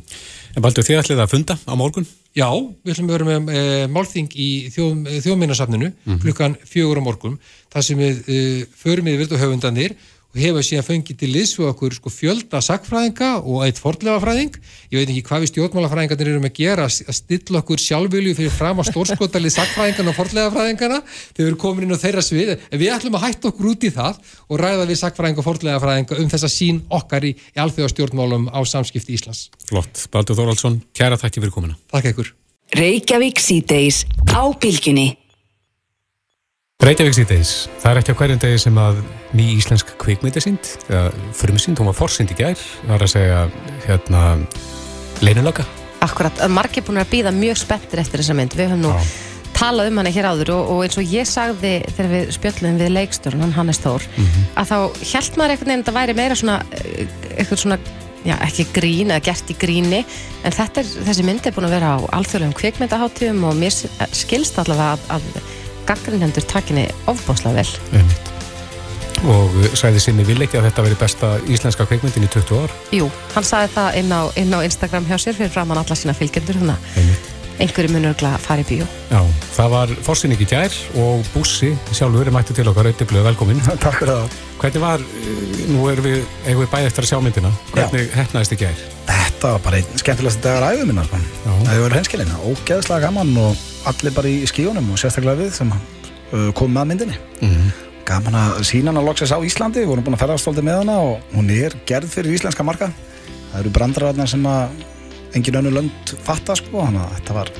[0.51, 2.07] En Baldur, þið ætlið að funda á morgun?
[2.35, 2.49] Já,
[2.83, 3.61] við ætlum að vera með e,
[3.95, 5.91] málþing í þjóð, þjóðminnasafninu
[6.25, 7.39] klukkan fjögur á morgun
[7.71, 8.41] þar sem við e,
[8.83, 9.95] förum við virtu höfundanir
[10.29, 14.57] og hefur síðan fengið til liðs við okkur sko, fjölda sakfræðinga og eitt fordlegafræðing
[14.91, 18.77] ég veit ekki hvað við stjórnmálafræðingarnir erum að gera að stilla okkur sjálfvilju fyrir fram
[18.77, 22.51] á stórskotalið sakfræðingarna og fordlegafræðingarna þegar við erum komin inn á þeirra svið.
[22.69, 26.19] En við ætlum að hætta okkur út í það og ræða við sakfræðinga og fordlegafræðinga
[26.21, 29.47] um þessa sín okkar í, í alþjóðastjórnmálum á samskipti Íslands.
[29.65, 30.05] Flott.
[30.13, 31.79] Baldur Þorvaldsson, kæra þakki fyrir komuna.
[31.89, 32.35] Takk ykkur.
[36.79, 37.49] Reykjavík síðdeis
[37.81, 39.01] það er ekki á hverjum degi sem að
[39.35, 43.41] ný íslensk kvikmynd er sínd, eða frumsýnd, hún var forsýnd í gær, er að segja,
[43.83, 44.21] hérna,
[45.19, 45.65] leinulöka.
[46.07, 48.55] Akkurat, að margir búin að býða mjög spenntir eftir þessa mynd.
[48.55, 49.11] Við höfum nú Já.
[49.59, 52.95] talað um hana hér áður og, og eins og ég sagði þegar við spjöllum við
[52.95, 54.09] leikstjórn, hann Hannes Þór,
[54.55, 54.77] að þá
[55.11, 57.05] held maður einhvern veginn að það væri meira svona, eh,
[57.35, 57.81] eitthvað svona,
[58.23, 60.05] já, ekki grín eða gert í gríni,
[60.47, 63.81] en er, þessi mynd er búin að vera á alþjóðlegum kvikmyndaháttíðum og mér
[64.15, 65.57] skilst allavega að, að
[65.89, 67.71] gaggrinhendur takinni ofbáslega vel.
[67.99, 68.35] Einmitt.
[69.27, 72.75] Og sæði sinni vil ekki að þetta veri besta íslenska kvikmyndin í 20 ár.
[72.95, 76.15] Jú, hann sagði það inn á, inn á Instagram hjá sér fyrir framann alla sína
[76.15, 77.25] fylgjendur, þannig að Einmitt.
[77.59, 78.85] einhverju munur að fara í bíó.
[79.11, 79.19] Já,
[79.57, 83.59] það var forsýning í gær og Bussi sjálfur er mættu til okkar auðvitað velkomin.
[83.83, 84.37] Takk fyrir það.
[84.61, 88.55] Hvernig var, eh, nú erum við, eigum við bæði eftir að sjá myndina, hvernig hefnaðist
[88.55, 88.85] í gær?
[89.09, 91.19] Þetta var bara einn skemmtilegast dagar æfum minna, sko.
[91.19, 91.51] Já.
[91.51, 95.71] Það hefur verið hreinskilin, ógeðslega gaman og allir bara í skíunum og sérstaklega við sem
[95.73, 97.19] uh, komum með myndinni.
[97.41, 97.69] Mhm.
[98.09, 100.95] Gaman að sína hana loksins á Íslandi, við vorum búin að ferðast stolti með hana
[101.05, 102.87] og hún er gerð fyrir íslenska marka.
[103.51, 104.79] Það eru brandrararnar sem að
[105.37, 107.51] engin önnu lönd fatta, sko, þannig að þetta var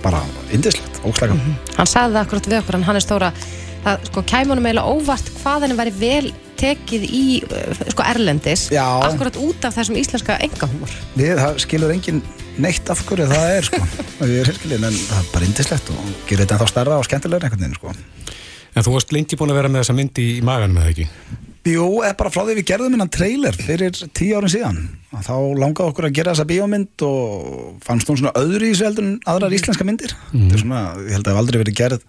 [0.00, 0.22] bara
[0.54, 1.58] indislegt, ógeðslega gaman.
[1.76, 3.30] Hann sagði það akkurat við okkur, en hann er stóra
[3.84, 8.84] það sko kæmunum eiginlega óvart hvað henni væri vel tekið í uh, sko erlendis, Já.
[9.06, 10.94] akkurat út af þessum íslenska engahúmor.
[11.14, 12.22] Við, það skilur engin
[12.58, 13.82] neitt af hverju það er, sko.
[14.26, 17.66] Erum hreinskilin, en það er bara indislegt og gerir þetta ennþá stærra og skemmtilegur einhvern
[17.66, 18.34] veginn, sko.
[18.74, 21.06] En þú varst lengi búin að vera með þessa mynd í, maganum eða ekki?
[21.68, 24.78] Jú, eða bara frá því við gerðum innan trailer fyrir tíu árin síðan
[25.12, 28.86] að þá langaði okkur að gera þessa bíómynd og fannst hún svona öðru í þessu
[28.86, 31.78] heldur en aðrar íslenska myndir þetta er svona, ég held að það hef aldrei verið
[31.80, 32.06] gerð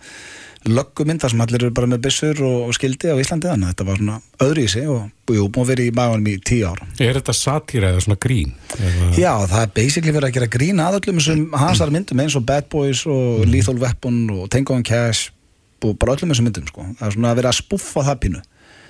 [0.68, 3.72] löggumynd þar sem allir eru bara með byssur og, og skildi á Íslandi þannig að
[3.72, 6.68] þetta var svona öðru í sig og jú, búin að vera í maganum í tíu
[6.68, 8.52] ár Er þetta satýra eða svona grín?
[8.76, 9.10] Eða...
[9.16, 12.46] Já, það er basically verið að gera grína að öllum þessum hansar myndum eins og
[12.50, 15.32] Bad Boys og Lethal Weapon og Tango and Cash
[15.88, 16.88] og bara öllum þessum myndum sko.
[17.00, 18.44] það er svona að vera að spuffa það pínu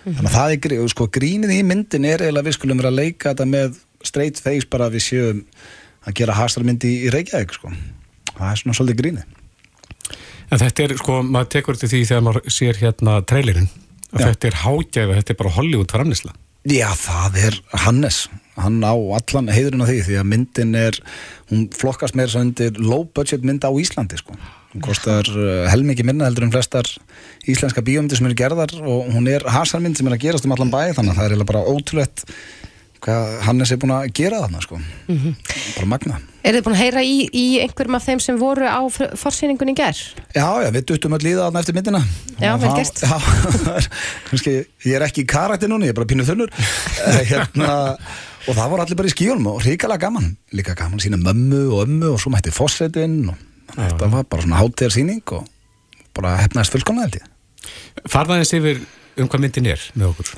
[0.07, 2.89] þannig að það er grí- og sko, grínið í myndin er eiginlega við skulum vera
[2.89, 5.43] að leika þetta með straight face bara að við séum
[6.07, 7.69] að gera hasar myndi í Reykjavík sko.
[8.33, 9.38] það er svona svolítið grínið
[10.49, 13.71] En þetta er, sko, maður tekur þetta því þegar maður sér hérna trailerinn
[14.09, 16.31] að þetta er hágæfa, þetta er bara Hollywood framnisla.
[16.69, 18.23] Já, það er Hannes
[18.59, 20.97] hann á allan heiðurinn á því því að myndin er,
[21.51, 24.35] hún flokkast meira svo undir low budget mynd á Íslandi sko.
[24.73, 26.85] hún kostar uh, helmingi minna heldur en flestar
[27.49, 30.73] íslenska bíómyndir sem eru gerðar og hún er hasarmynd sem er að gerast um allan
[30.73, 32.25] bæ þannig að það er bara ótrúlegt
[33.05, 34.79] hvað Hannes er búin að gera þarna sko.
[35.07, 38.79] bara magna Er þið búin að heyra í, í einhverjum af þeim sem voru á
[39.19, 39.97] forsýningunni í ger?
[40.35, 42.01] Já, já, við duttum öll í það þarna eftir myndina
[42.39, 43.01] Já, vel gert.
[43.03, 43.87] Já, það er,
[44.29, 44.53] kannski,
[44.87, 47.75] ég er ekki í karakter núna, ég er bara pínu þunnur Eh, hérna,
[48.47, 51.83] Og það voru allir bara í skíunum og hrikalega gaman Líka gaman sína mömmu og
[51.85, 55.43] ömmu og svo mætti fossetin og þetta var bara svona hátíðar sýning og
[56.15, 58.79] bara hefnaðist fullkomlega held ég Farðaðins yfir
[59.19, 60.31] um hvað myndin er með okkur.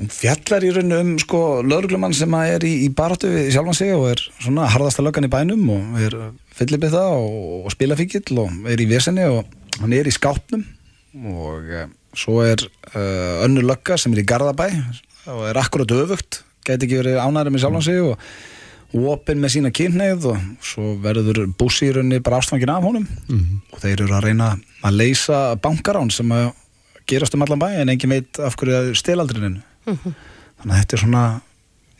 [0.00, 3.90] Hún fjallar í rauninu um sko lögreglumann sem er í, í baráttu við sjálfan sig
[3.92, 6.16] og er svona harðasta löggan í bænum og er
[6.56, 7.34] fyllibið það og,
[7.66, 9.50] og spilafíkill og er í vesenni og
[9.82, 10.64] hann er í skápnum
[11.36, 11.84] og e,
[12.16, 13.04] svo er e,
[13.44, 14.70] önnur lögga sem er í Garðabæ
[15.34, 19.76] og er akkurat öfugt, gæti ekki verið ánæri með sjálfan sig og opinn með sína
[19.76, 23.04] kynneið og svo verður búsi í rauninni bara ástfangin af honum.
[23.68, 26.54] Og þeir eru að reyna að leysa bankarán sem að
[27.10, 29.60] gerast um allan bæ en engin veit af hverju það er
[29.90, 30.28] stelaldrininu
[30.60, 31.22] þannig að þetta er svona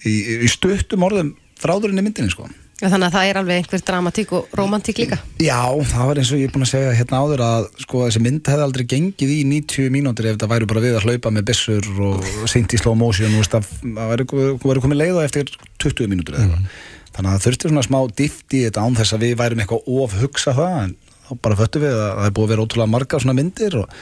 [0.05, 1.30] í, í stuttum orðum
[1.61, 2.49] þráðurinn í myndinni sko.
[2.80, 5.18] Þannig að það er alveg einhver dramatík og romantík líka.
[5.36, 5.61] Já,
[5.91, 8.49] það var eins og ég er búin að segja hérna áður að sko þessi mynd
[8.49, 11.91] hefði aldrei gengið í 90 mínútur ef það væri bara við að hlaupa með byssur
[12.07, 13.68] og seint í slow motion og það
[13.99, 14.26] væri,
[14.64, 15.53] væri komið leiða eftir
[15.84, 16.80] 20 mínútur eða eitthvað.
[17.11, 19.93] Þannig að það þurfti svona smá dift í þetta án þess að við værum eitthvað
[20.01, 20.97] of hugsa það en
[21.28, 24.01] þá bara föttu við að það er búið að vera ótrúlega marga svona myndir og,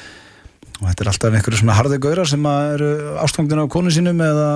[0.78, 2.90] og þetta er alltaf einhverju svona harði gaurar sem að eru
[3.24, 4.50] ástfangdina á konu sínum eða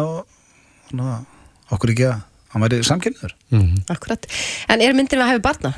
[0.91, 1.17] svona,
[1.75, 2.21] okkur ekki að
[2.53, 3.35] hann væri samkynniður
[3.93, 4.29] Akkurat,
[4.69, 5.75] en er myndin við að hafa barna?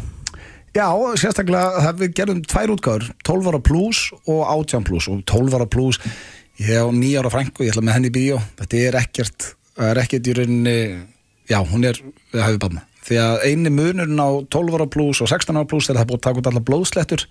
[0.75, 0.89] Já,
[1.23, 5.07] sérstaklega það við gerum tvær útgáður 12 ára plus og 18 plus.
[5.07, 6.01] Og 12 ára plus,
[6.59, 8.41] ég hef 9 ára frængu, ég ætla með henni í bíó.
[8.59, 9.47] Þetta er ekkert,
[9.79, 10.75] er ekkert í rauninni
[11.47, 12.83] já, hún er við að hafa barna.
[13.05, 16.11] Því að eini munurinn á 12 ára plus og 16 ára plus er að það
[16.11, 17.27] búið að taka út allar blóðslettur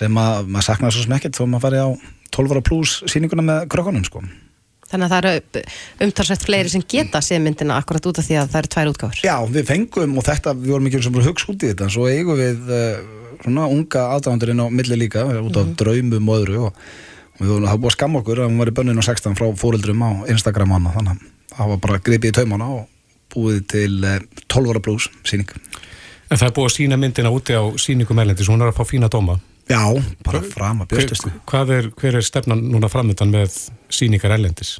[0.00, 1.88] sem að maður saknar svo sem ekkert þó maður fari á
[2.34, 4.22] 12 ára plus sýninguna með krökkunum sko.
[4.88, 5.62] Þannig að það eru
[6.06, 9.20] umtalsvægt fleiri sem geta séð myndina akkurat út af því að það eru tvær útgáfur.
[9.26, 12.06] Já, við fengum og þetta, við vorum ekki sem bara hugsa út í þetta, svo
[12.08, 13.02] eigum við uh,
[13.42, 16.78] svona unga aðdáðandur inn á milli líka út af draumum og öðru og,
[17.36, 19.04] og við vorum að hafa búið að skamma okkur að hún var í bönnin á
[19.04, 22.88] 16 frá fóreldrum á Instagram hana, þannig að það var bara gripið í taumana og
[23.34, 24.16] búið til uh,
[24.48, 25.52] 12 ára blues síning
[26.28, 28.84] En það er búið að sína myndina úti á síningum erlendis, hún er að fá
[28.84, 29.38] fína dóma.
[29.68, 29.82] Já,
[30.24, 33.56] bara fram að björstustu Hvað er, hver er stefnan núna framöndan með
[33.92, 34.78] síningar erlendis?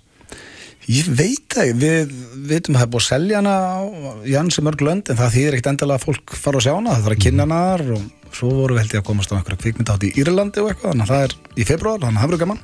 [0.89, 2.13] Ég veit það, við
[2.49, 3.77] veitum að það er búið að selja hana á
[4.25, 7.05] Jansi mörg lönd en það þýðir ekkert endilega að fólk fara að sjá hana, það
[7.05, 9.61] þarf að kynna hana þar og svo voru við held ég að komast á einhverja
[9.65, 12.33] kvikmynda átt í Írlandi og eitthvað, þannig að það er í februar, þannig að það
[12.33, 12.63] verður gaman.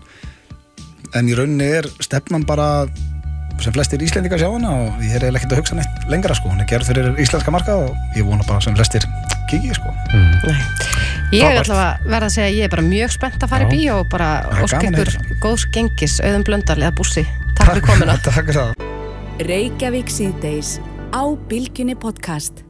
[1.15, 2.69] En í rauninni er stefnan bara
[3.63, 6.51] sem flestir íslendingar sjá hana og ég er eiginlega ekkert að hugsa neitt lengra sko,
[6.53, 9.07] hún er gerð fyrir íslenska marka og ég vona bara sem flestir
[9.51, 9.93] kiki sko.
[11.35, 13.69] Ég er alltaf að verða að segja að ég er bara mjög spennt að fara
[13.69, 14.29] í bíó og bara
[14.65, 17.25] ósk ykkur góðs gengis, auðum blöndal eða bússi.
[17.59, 18.19] Takk fyrir komuna.
[18.27, 18.87] Takk fyrir það.
[19.49, 20.77] Reykjavík síðdeis
[21.11, 22.63] á Bilginni podcast.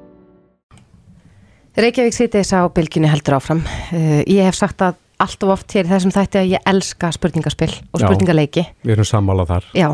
[1.75, 3.65] Reykjavík sýtis á bylginni heldur áfram.
[3.91, 7.71] Uh, Ég hef sagt að allt of oft hér þessum þætti að ég elska spurningaspill
[7.95, 8.07] og Já.
[8.07, 9.69] spurningaleiki Við erum sammálað þar.
[9.79, 9.89] Já,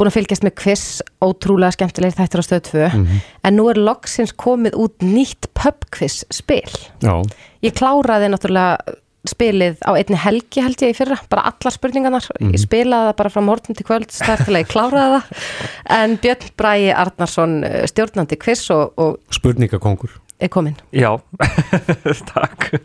[0.00, 0.84] búin að fylgjast með quiz
[1.22, 3.20] ótrúlega skemmtilegir þættir á stöð 2 Mhm.
[3.44, 6.66] en nú er loksins komið út nýtt pub quiz spil.
[7.04, 7.20] Já,
[7.62, 8.96] Ég kláraði náttúrulega
[9.28, 12.24] spilið á einni helgi held ég í fyrra, bara allar spurningarnar.
[12.40, 12.54] Mhm.
[12.54, 15.24] ég spilaði það bara frá morgun til kvöld þar til að ég kláraði það.
[16.00, 20.08] En Björn Bræi Arnarsson eh, stjórnandi quiz og, og spurningakongur.
[20.40, 20.76] er kominn.
[20.90, 21.20] Já,
[22.32, 22.80] takk.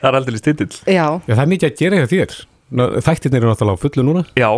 [0.00, 2.36] Það er aldrei stindill Já, Já, það er mikið að gera hjá þér.
[3.04, 4.22] Þættirnir eru náttúrulega fullu núna.
[4.40, 4.48] Já,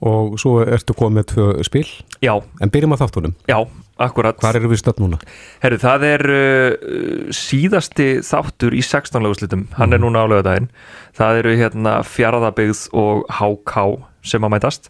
[0.00, 1.86] Og svo ertu komið með tvö spil.
[2.24, 3.34] já, En byrjum að þáttunum.
[3.50, 3.58] já,
[4.00, 4.38] akkurat.
[4.40, 5.18] Hvar eru við stödd núna?
[5.60, 9.66] Herru, það er uh, síðasti þáttur í 16 löguslitum.
[9.76, 10.70] Hann er núna á lögadaginn
[11.16, 13.84] Það eru hérna fjaraðabyggð og HK
[14.30, 14.88] sem að mætast.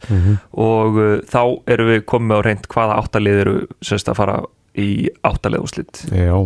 [0.55, 1.43] Og uh, þá
[1.75, 4.39] eru við komið á reynd hvaða áttalið eru semst að fara
[4.79, 6.37] í áttalið úrslit Já.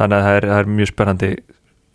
[0.00, 1.30] Þannig að það er, það er mjög spennandi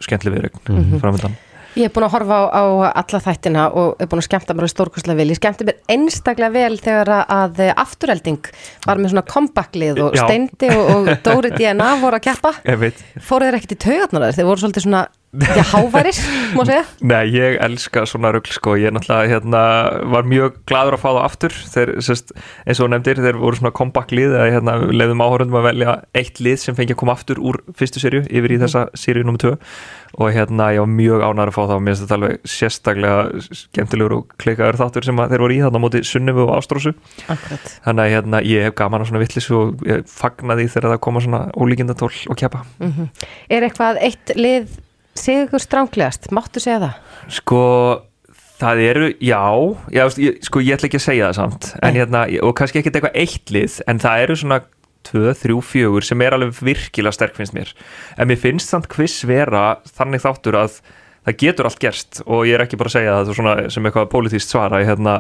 [0.05, 1.35] skemmtileg viðregn mm framöndan
[1.75, 2.63] Ég er búin að horfa á, á
[3.01, 5.27] alla þættina og er búin að skemmta mér stórkostlega vel.
[5.33, 8.47] Ég skemmti mér einstaklega vel þegar að eh, afturhelding
[8.85, 10.23] var með svona comeback-lið og Já.
[10.23, 12.53] Steindi og, og Dóri DNA voru að keppa.
[12.63, 14.37] Ég veit Fóru þeir ekkert í taugarnar þeir?
[14.39, 15.03] Þeir voru svolítið svona,
[15.43, 16.19] já, háværir,
[16.55, 16.83] má segja.
[17.11, 19.63] Nei, ég elska svona rugl sko, ég náttúrulega hérna,
[20.13, 21.57] var mjög gladur að fá það aftur.
[21.73, 22.33] Þeir, sérst,
[22.65, 26.41] eins og nefndir, þeir voru svona comeback lið eða hérna, leiðum áhörundum að velja eitt
[26.43, 29.39] lið sem fengi að koma aftur úr fyrstu serju yfir í þessa serju nr.
[29.45, 29.55] 2
[30.15, 33.43] og hérna ég var mjög ánæður að fá það og mér finnst þetta alveg sérstaklega
[33.59, 36.93] skemmtilegur og klikaður þáttur sem að þeir voru í þarna móti Sunnifu og Ástrósu.
[37.27, 37.67] Akkurat.
[37.83, 41.03] þannig að hérna, ég hef gaman á svona vittlis og ég fagna því þegar það
[41.07, 42.63] koma svona ólíkindatól og keppa.
[43.49, 43.99] Er eitthvað
[45.15, 46.29] lið sigur stránglegast?
[46.35, 46.95] Máttu segja það?
[47.31, 47.61] Sko,
[48.59, 49.43] það eru, já,
[49.95, 50.03] já
[50.43, 53.53] sko ég ætla ekki að segja það samt en hérna, og kannski ekkert eitthvað eitt
[53.55, 54.59] lið en það eru svona
[55.05, 57.73] 2, 3, 4 sem er alveg virkilega sterk finnst mér
[58.17, 60.79] en mér finnst samt quiz vera þannig þáttur að
[61.25, 64.11] það getur allt gerst og ég er ekki bara að segja það svona, sem eitthvað
[64.11, 65.15] pólitíst svara hérna,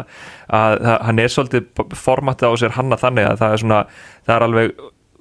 [0.53, 3.79] að hann er svolítið formatið á sér hanna þannig að það er svona
[4.25, 4.75] það er alveg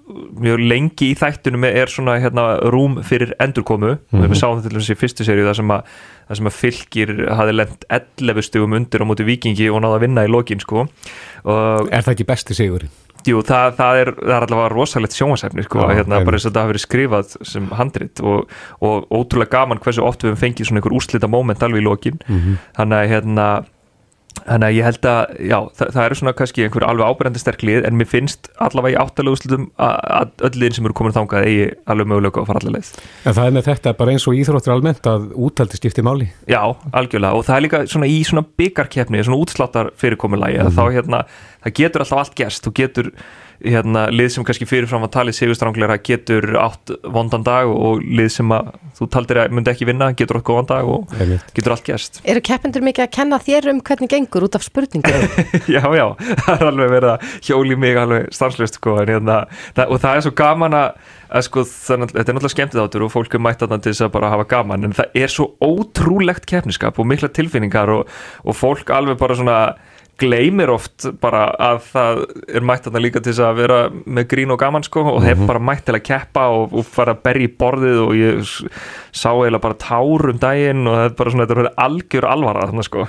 [0.05, 3.95] mjög lengi í þættunum er svona hérna, rúm fyrir endurkomu.
[4.13, 5.95] Og við sáum þetta til þess í fyrstu seríu þar sem að,
[6.35, 10.31] að fylgir hafi lent 11 stugum undir á móti vikingi og náða að vinna í
[10.33, 10.87] lokin sko.
[11.45, 12.93] Og Er það ekki besti sigurinn?
[13.25, 16.51] Jú, það, það, er, það er allavega rosalegt sjónvarsefni sko, Já, hérna, bara eins og
[16.51, 18.51] þetta hafi verið skrifað sem handrit og,
[18.85, 22.21] og ótrúlega gaman hversu oft við höfum fengið svona einhver úrslita moment alveg í lokin.
[22.29, 22.59] Mhm.
[22.77, 23.47] þannig að hérna
[24.45, 27.63] Þannig að ég held að, já, það, það eru svona kannski einhver alveg ábyrjandi sterk
[27.65, 31.47] lið en mér finnst allavega í áttalegu úrslitum að öll liðin sem eru komin þangað
[31.49, 31.65] eigi
[31.95, 32.91] alveg mögulega að fara allir leið.
[33.25, 36.29] En það er með þetta bara eins og íþróttir almennt að úttaldi skipti máli.
[36.51, 36.61] Já,
[36.93, 40.67] algjörlega og það er líka svona í svona byggarkeppni, svona útsláttar fyrirkomulagi Mhm.
[40.69, 41.25] að þá hérna,
[41.65, 43.11] það getur alltaf allt gerst þú getur
[43.63, 48.53] hérna, lið sem kannski fyrirfram að talið sigurstrangleira getur átt vondan dag og lið sem
[48.55, 51.47] að þú taldir að myndi ekki vinna getur átt góðan dag og Einmitt.
[51.57, 55.27] getur allt gerst Eru keppendur mikið að kenna þér um hvernig gengur út af spurningum?
[55.75, 56.07] já, já,
[56.45, 59.41] það er alveg verið að hjóli mig alveg stanslust sko, en hérna,
[59.77, 63.07] það, og það er svo gaman að, að sko, þannig, þetta er náttúrulega skemmtið áttur
[63.07, 65.51] og fólk er mætt þarna til þess að bara hafa gaman en það er svo
[65.63, 69.59] ótrúlegt keppniskap og mikla tilfinningar og, og fólk alveg bara svona
[70.21, 72.21] gleymir oft bara að það
[72.59, 75.41] er mætt þarna líka til þess að vera með grín og gaman sko og hef
[75.49, 78.53] bara mætt til að keppa og, og fara að berja í borðið og ég
[79.15, 82.69] sá eiginlega bara tár um daginn og það er bara svona, þetta er algjör alvara
[82.69, 83.07] þarna sko.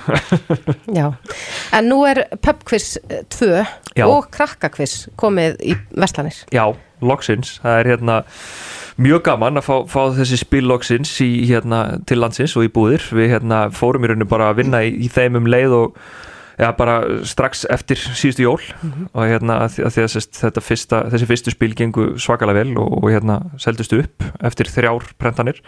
[0.98, 1.06] Já,
[1.78, 2.96] en nú er pubquiz
[3.38, 3.52] 2
[3.96, 4.06] Já.
[4.06, 6.42] og krakkakviz komið í Vestlanir.
[6.54, 6.66] Já,
[7.04, 8.20] loksins, það er hérna
[8.96, 13.04] mjög gaman að fá, fá þessi spil loksins í, hérna, til landsins og í búðir.
[13.14, 16.00] Við hérna, fórum í rauninu bara að vinna í, í þeim um leið og
[16.60, 16.96] ja, bara
[17.28, 18.60] strax eftir síðustu jól.
[19.12, 23.10] Og hérna að því að, þetta fyrsta, þessi fyrstu spil gengu svakalega vel og, og
[23.12, 25.60] hérna seldust upp eftir þrjár prentanir.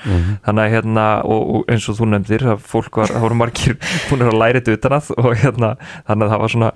[0.47, 3.79] Þannig að hérna og, og eins og þú nefndir að fólk var, það voru margir
[4.09, 5.75] búin að læra þetta utan að og hérna
[6.09, 6.73] þannig að það var svona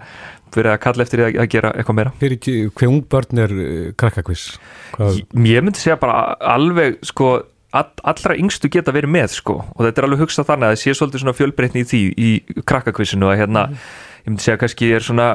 [0.53, 2.13] verið að kalla eftir því að, að gera eitthvað meira.
[2.21, 3.55] Hver ung börn er
[4.01, 4.47] krakkakviss?
[4.93, 7.31] Hvað, Ég myndi segja bara alveg sko
[7.73, 9.59] allra yngstu geta verið með sko.
[9.75, 12.31] Og þetta er alveg hugsað þannig að það sé svolítið svona fjölbreytni í því í
[12.69, 15.29] krakkakvissinu að hérna ég myndi segja kannski er svona,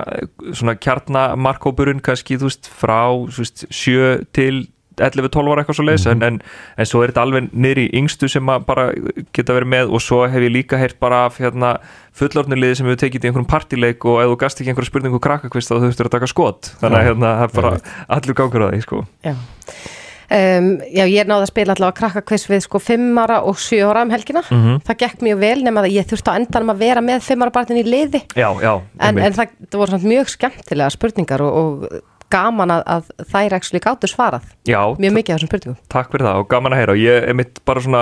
[0.56, 3.02] svona kjarnamarkópurinn kannski þú veist frá
[3.36, 4.68] veist, 7 til
[4.98, 6.38] 11-12 ára eitthvað svo leiðis en, en,
[6.78, 8.88] en svo er þetta alveg í yngstu sem að bara
[9.36, 11.76] geta verið með og svo hef ég líka heyrt bara af hérna
[12.18, 15.70] fullorðnuliði sem við tekið í einhverjum partileik og ef þú gast ekki einhverju spurningu krakkakvist
[15.70, 16.72] þá þú þurftur að taka skot.
[16.82, 17.74] Þannig að hérna það er bara
[18.18, 19.04] allur gangur á því sko.
[19.28, 19.36] Já.
[20.28, 24.02] Um, já, ég náða að spila allavega krakkakviss við sko 5 ára og 7 ára
[24.04, 24.42] um helgina.
[24.52, 24.82] Mhm.
[24.84, 27.56] Það gekk mjög vel nema að ég þurfti á endanum að vera með 5 ára
[27.56, 28.22] barnin í liði.
[28.36, 32.82] Já, já, En, en það, það voru svona mjög skemmtilega spurningar og, og gaman að,
[32.92, 34.44] að þær ekki gátur svarað.
[34.68, 35.78] já, Mjög mikið af þessum spurningum.
[35.88, 38.02] takk fyrir það og gaman að heyra og ég er mitt bara svona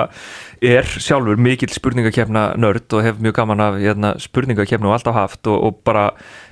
[0.68, 5.50] er sjálfur mikill spurningakefna nörd og hef mjög gaman af hérna, spurningakefna og alltaf haft
[5.52, 6.06] og, og bara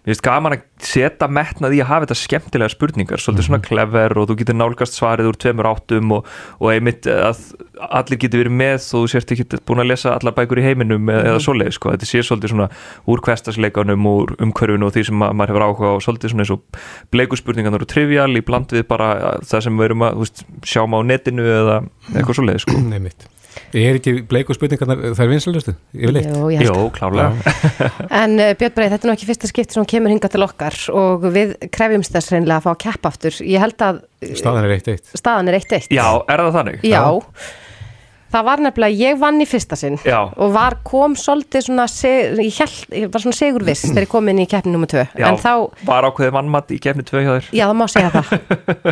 [0.03, 4.17] mér finnst gaman að setja metnað í að hafa þetta skemmtilega spurningar, svolítið svona clever
[4.19, 6.27] og þú getur nálgast svarið úr tveimur áttum og,
[6.59, 7.39] og einmitt að
[7.87, 11.07] allir getur verið með og þú sért ekki búin að lesa allar bækur í heiminum
[11.13, 12.67] eða, eða svoleið sko, þetta sé svolítið svona
[13.09, 16.53] úr kvestasleikanum, úr umhverfinu og því sem ma- maður hefur áhuga og svolítið svona eins
[16.57, 16.81] og
[17.15, 20.99] bleikurspurningarnar og trivial í bland við bara það sem við erum að veist, sjáum á
[21.07, 21.79] netinu eða
[22.13, 22.81] eitthvað svoleið sko.
[22.91, 23.29] Nei mitt.
[23.73, 25.73] Er ekki bleiku spurningarnar þær vinsalustu?
[25.95, 26.29] Yfirleitt?
[26.29, 27.31] Jú, ég held Jó, klárlega
[28.21, 30.77] En uh, Björn Breið, þetta er nú ekki fyrsta skipti sem kemur hingað til okkar
[30.93, 33.41] og við krefjumst þess reynilega að fá að keppa aftur.
[33.45, 34.01] Ég held að
[34.39, 35.11] Staðan er eitt eitt.
[35.19, 35.91] staðan er 1-1.
[35.93, 36.87] Já, er það þannig?
[36.87, 37.03] Já.
[38.33, 40.17] Það var nefnilega, ég vann í fyrsta sinn Já.
[40.25, 41.83] og var, kom svolítið svona,
[42.41, 45.03] ég, held, ég var svona segur viss þegar ég kom inn í keppni nummer 2.
[45.21, 45.51] Já, En þá,
[45.85, 48.33] var ákveðið vannmatt í kefni 2 hjá þér já það má segja það.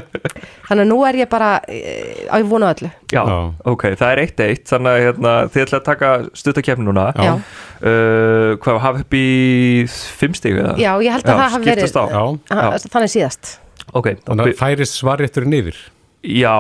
[0.70, 2.92] Þannig að nú er ég bara eh, á ég vona öllu.
[3.10, 3.38] Já, Já.
[3.74, 6.14] ok, það er eitt eitt þannig að hérna, þið ætla að taka
[6.44, 7.34] stuttakefni núna Já.
[7.82, 9.28] Uh, hvað, hafa upp í
[9.90, 10.76] fimm stíg eða?
[10.78, 12.90] Já, ég held að það hafi verið, á Já.
[12.94, 13.56] Þannig síðast.
[13.98, 15.80] Ok, þá Þannig að færist svarrétturinn yfir.
[16.22, 16.54] já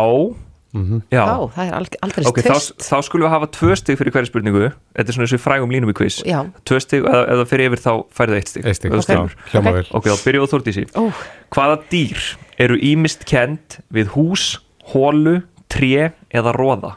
[0.72, 2.84] Já, Já, það er aldrei ok, þá, tvist.
[2.88, 4.61] þá skulum við hafa tvö stig fyrir hverju spurningu
[4.95, 6.38] Þetta er svona eins og í frægum línum í quiz Já.
[6.63, 9.36] Tvö stig, eða það fyrir yfir þá færið eitt stig Eitt stig, okay.
[9.51, 9.76] hljóma Ok.
[9.82, 9.86] vel.
[9.99, 11.03] Ok, þá byrjum við á Þórdísi Ó,
[11.51, 12.24] Hvaða dýr
[12.67, 14.45] eru ímist kend við hús,
[14.93, 16.93] hólu, tré eða róða?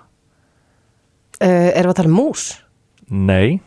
[1.43, 2.45] uh, erum við að tala um mús?
[3.11, 3.59] Nei,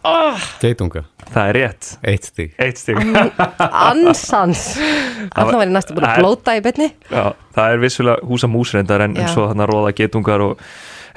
[0.62, 1.04] Geitunga.
[1.30, 2.54] það er rétt Eitt stig.
[2.58, 4.64] Eitt stig Ansans.
[5.36, 6.88] Þannig var ég næstu búin að Það er- blóta í byrni.
[7.12, 7.26] Já,
[7.58, 10.64] það er vissulega húsa músrendar en, en svo þannig róða getungar og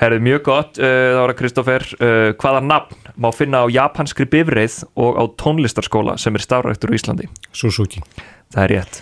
[0.01, 4.25] herrið mjög gott, uh, það var að Kristoffer uh, hvaða nafn má finna á japanskri
[4.33, 7.29] bifreið og á tónlistarskóla sem er stafræktur í Íslandi?
[7.53, 8.01] Suzuki.
[8.55, 9.01] Það er rétt,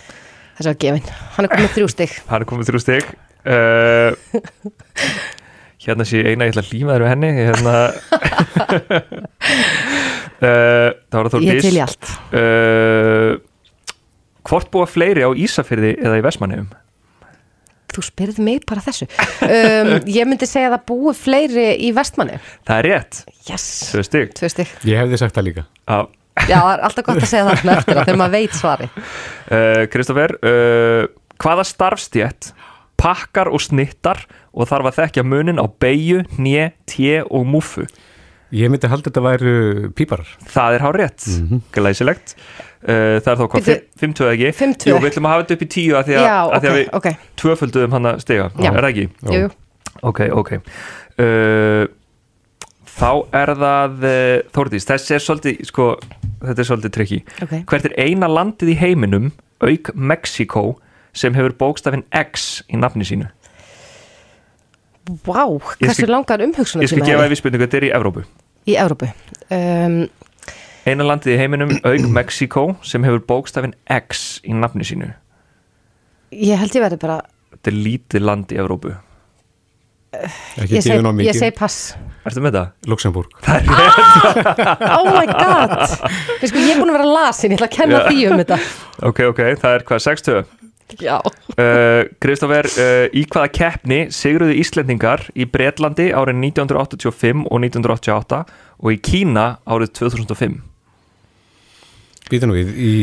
[0.59, 1.11] Þessi var gefin.
[1.37, 2.15] Hann er komið þrjú stygg.
[2.27, 3.05] hann er komið þrjú stig
[3.47, 4.11] uh,
[5.79, 7.75] Hérna sé ég eina, ég ætla að líma þér við henni hérna
[10.43, 12.11] uh, Það var að Ég er til í allt.
[12.35, 13.31] uh,
[14.49, 16.69] Hvort búa fleiri á Ísafyrði eða í Vestmannheim?
[17.89, 19.07] Þú spyrði mig bara þessu.
[19.41, 22.37] Um, ég myndi segja að það búi fleiri í vestmanni.
[22.67, 23.65] Það er rétt, Yes.
[23.89, 24.75] tvö stig Tvö stygg.
[24.85, 25.63] Ég hefði sagt það líka.
[25.89, 25.97] Já,
[26.47, 28.89] Já, það er alltaf gott að segja það eftir það þegar maður veit svari.
[29.49, 31.01] Uh, Kristoffer, uh,
[31.41, 32.51] hvaða starfstjætt
[32.99, 37.87] pakkar og snittar og þarf að þekkja munin á beigju, hnje, té og múfu?
[38.55, 39.53] Ég myndi halda þetta væru
[39.93, 40.29] píparar.
[40.49, 41.27] Það er hár rétt,
[41.75, 42.33] glæsilegt.
[42.79, 44.51] Uh, það er þá hvað, Bíddu, 5-2 ekki?
[44.55, 44.89] 5-2.
[44.89, 46.69] Jú, við ætlum að hafa þetta upp í 10 að því að, Já, að, því
[46.69, 47.07] að við ok.
[47.41, 48.69] tvöfölduðum hann að stiga, Já.
[48.69, 49.07] er það ekki?
[49.19, 49.49] Jú, jú.
[50.09, 50.51] Ok, ok.
[51.19, 51.83] Uh,
[52.95, 55.89] þá er það, uh, Þórdís, þessi er svolítið, sko,
[56.45, 57.19] þetta er svolítið trikki.
[57.45, 57.55] Ok.
[57.69, 59.29] Hvert er eina landið í heiminum
[59.59, 60.65] auk Mexiko
[61.13, 63.29] sem hefur bókstafinn X í nafni sínu.
[65.25, 65.41] Vá,
[65.81, 68.23] Ég hversu langar umhugsunar Ég skal gefa ef við spurningu, þetta er í Evrópu.
[68.69, 69.09] Í Evrópu.
[69.49, 69.99] Um,
[70.85, 75.09] Eina landið í heiminum auk Mexiko sem hefur bókstafinn X í nafni sínu.
[76.35, 78.93] Ég held ég verði bara Þetta er lítið land í Evrópu.
[80.09, 81.91] Ég seg, ég seg pass.
[82.25, 82.69] Ertu með það?
[82.89, 85.75] Luxemburg Það er Oh my god!
[86.41, 88.57] Ég, sko, ég er búin að vera lasin, ég ætla að kenna því um þetta.
[89.09, 90.39] Ok, ok, það er hvað, 6-2
[91.05, 91.19] Já.
[91.21, 98.39] Uh, Kristoffer, uh, í hvaða keppni sigruðu Íslendingar í Bretlandi árið 1985 og 1988
[98.79, 100.61] og í Kína árið 2005
[102.29, 102.93] Býta nú við í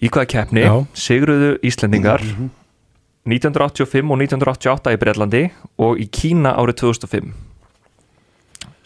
[0.00, 0.74] Í hvaða keppni Já.
[0.96, 5.42] sigruðu Íslendingar 1985 og 1988 í Bretlandi
[5.84, 7.32] og í Kína árið 2005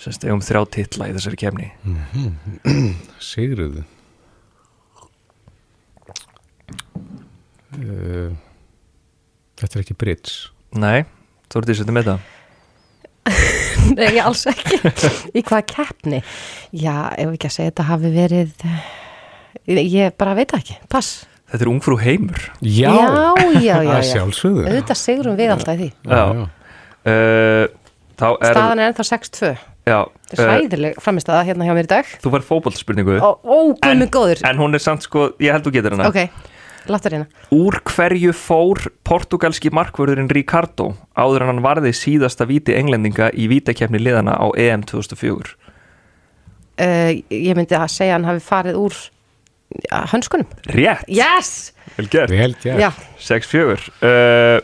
[0.04, 1.70] Sérst, eigum þrjá titla í þessari keppni.
[3.30, 3.86] Sigruðu
[7.78, 8.30] uh,
[9.60, 10.38] Þetta er ekki Brits.
[10.74, 11.04] Nei,
[11.50, 12.30] þú ert því setið með það.
[13.98, 14.78] Nei, ég alls ekki.
[15.36, 16.18] Í hvaða keppni?
[16.74, 18.66] Já, ef ekki að segja þetta hafi verið
[19.70, 21.22] Ég bara veit ekki, pass.
[21.52, 22.42] Þetta er ungfrú heimur.
[22.64, 23.06] Já, já,
[23.68, 23.92] já, já.
[23.94, 24.64] Að sjálfsögðu.
[24.66, 25.90] Auðvitað sigurum við alltaf í því.
[26.10, 26.50] Já,
[27.04, 27.66] Uh,
[28.16, 29.48] Þá er Staðan er ennþá 6-2
[29.84, 29.96] Já,
[30.30, 32.12] Þetta er hræðileg framistæða hérna hjá mér í dag.
[32.22, 34.40] Þú fær fótbollspurningu Ó, ó, guð mig góður.
[34.48, 36.06] En hún er samt sko, ég held þú getur hana.
[36.08, 36.22] Ok,
[36.90, 43.30] láttu hérna Úr hverju fór portugalski markvörðurinn Ricardo áður en hann varði síðasta víti englendinga
[43.32, 45.54] í vítakefni liðana á EM 2004
[46.80, 49.00] uh, Ég myndi að segja að hann hafi farið úr
[49.88, 50.48] ja, hönskunum.
[50.70, 51.72] Rétt, Yes!
[51.96, 52.30] vel gert.
[52.30, 52.80] Vel gert.
[52.80, 52.90] Já,
[53.22, 54.58] 6-4 uh,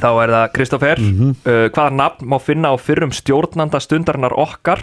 [0.00, 4.80] Þá er það Kristoffer uh, Hvaða nafn má finna á fyrrum stjórnanda stundarinnar okkar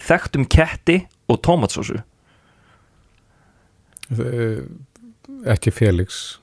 [0.00, 1.98] þekktum ketti og tómatsósu
[4.10, 4.62] uh,
[5.46, 6.38] Ekki Felix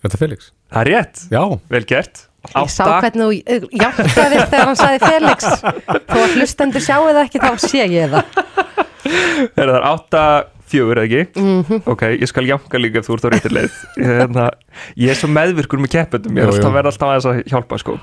[0.00, 0.50] Er þetta Felix?
[0.70, 5.48] Það er rétt, Já vel gert ég sá hvernig þú játtaðir þegar hann sagði Felix
[6.08, 8.24] Þó að hlustendur sjáu það ekki þá sé ég það
[9.60, 10.22] Er það átta
[10.70, 11.40] fjögur eða ekki?
[11.42, 11.82] Mhm.
[11.90, 14.44] Ok, ég skal jánka líka ef þú ert á réttir leið ég, hérna,
[14.96, 16.56] ég er svo meðvirkur með keppendum ég er Jú, jú.
[16.60, 17.96] alltaf verið alltaf aðeins að hjálpa sko.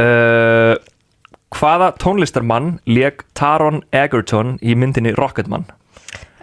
[0.00, 0.74] uh,
[1.54, 5.68] Hvaða tónlistarmann leik Taron Egerton í myndinni Rocketman?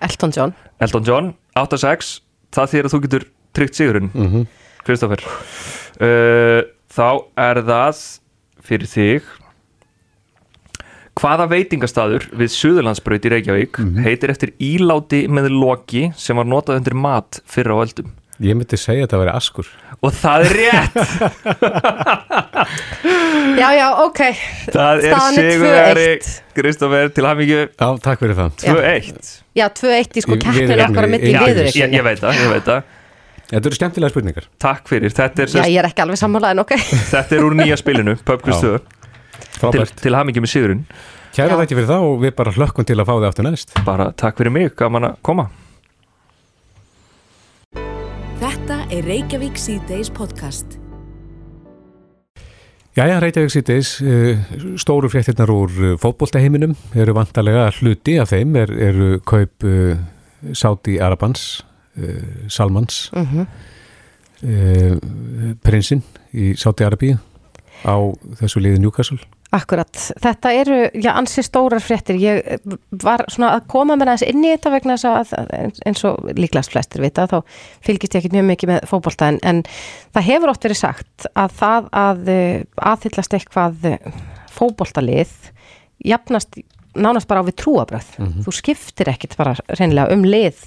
[0.02, 0.54] Elton John.
[0.82, 2.16] Elton John, 8-6
[2.56, 4.10] það þýr að þú getur tryggt sigurinn.
[4.14, 4.47] Mhm.
[4.86, 5.22] Kristoffer
[6.02, 7.08] uh, Þá
[7.39, 7.99] er það
[8.66, 9.30] fyrir þig.
[11.22, 16.95] Hvaða veitingastaður við Suðurlandsbraut í Reykjavík heitir eftir íláti með loki sem var notað undir
[16.97, 18.12] mat fyrir á öldum
[18.42, 19.68] Ég myndi segja að þetta væri askur.
[20.02, 20.96] Og það er rétt.
[23.62, 24.20] Já, já, ok.
[24.72, 26.30] Það er Staðan er sigurveri 2-1.
[26.58, 27.60] Kristoffer til hamingju.
[27.78, 28.50] Já, takk fyrir það.
[28.64, 29.30] 2-1
[29.60, 32.39] Já, 2-1 í sko keppnin ég- okkar að milli ég- viður ég, ég veit það,
[32.42, 32.82] ég veit það.
[33.52, 34.46] Þetta eru skemmtilega spurningar.
[34.64, 36.72] Takk fyrir, þetta er, Já, ég er ekki alveg sammála en ok.
[37.14, 38.80] Þetta er úr nýja spilinu 2 til,
[39.60, 39.96] Frábært.
[40.02, 40.86] til hamingju með sigurinn.
[41.36, 43.76] Kæra þetta fyrir það og við bara hlökkum til að fá þið aftur næst.
[43.88, 45.50] Bara takk fyrir mig, gaman að koma
[48.92, 50.78] er Reykjavík C-Days podcast.
[52.98, 53.92] Jæja, Reykjavík sýtis,
[54.82, 59.96] stóru fréttirnar úr uh, fótboltaheiminum eru vantarlega hluti af þeim er, eru kaup uh,
[60.58, 61.62] Sáti Arabans,
[61.98, 63.48] uh, Salmans, Mhm.
[64.44, 67.16] uh, prinsinn í Sáti Arabíu
[67.88, 67.96] á
[68.42, 69.20] þessu liði Newcastle.
[69.52, 69.91] Akkurat,
[70.24, 72.16] þetta eru, já, ansi stórar fréttir.
[72.22, 76.04] Ég eh, var svona að koma með aðeins inn í þetta vegna þess að eins
[76.08, 77.41] og líklegast flestir vita þá
[77.84, 79.60] fylgist ég ekki mjög mikið með fótbolta en, en
[80.16, 82.62] það hefur oft verið sagt að það að eh,
[82.93, 84.14] aðhyllast eitthvað eh,
[84.56, 85.36] fótboltalið
[86.08, 86.62] jafnast
[86.95, 88.08] nánast bara á við trúabröð
[88.45, 90.64] þú skiptir ekkit bara reynilega um lið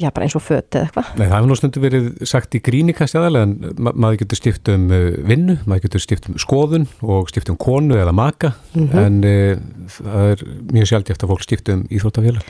[0.00, 2.62] já, bara eins og föt eða eitthvað Nei, það hefur nú stundu verið sagt í
[2.64, 6.86] grínikast aðalega en ma maður getur skipt um uh, vinnu, maður getur skipt um skoðun
[7.02, 9.58] og skipt um konu eða maka en uh,
[9.98, 12.46] það er mjög sjaldjæft að fólk skipt um íþróttafélag.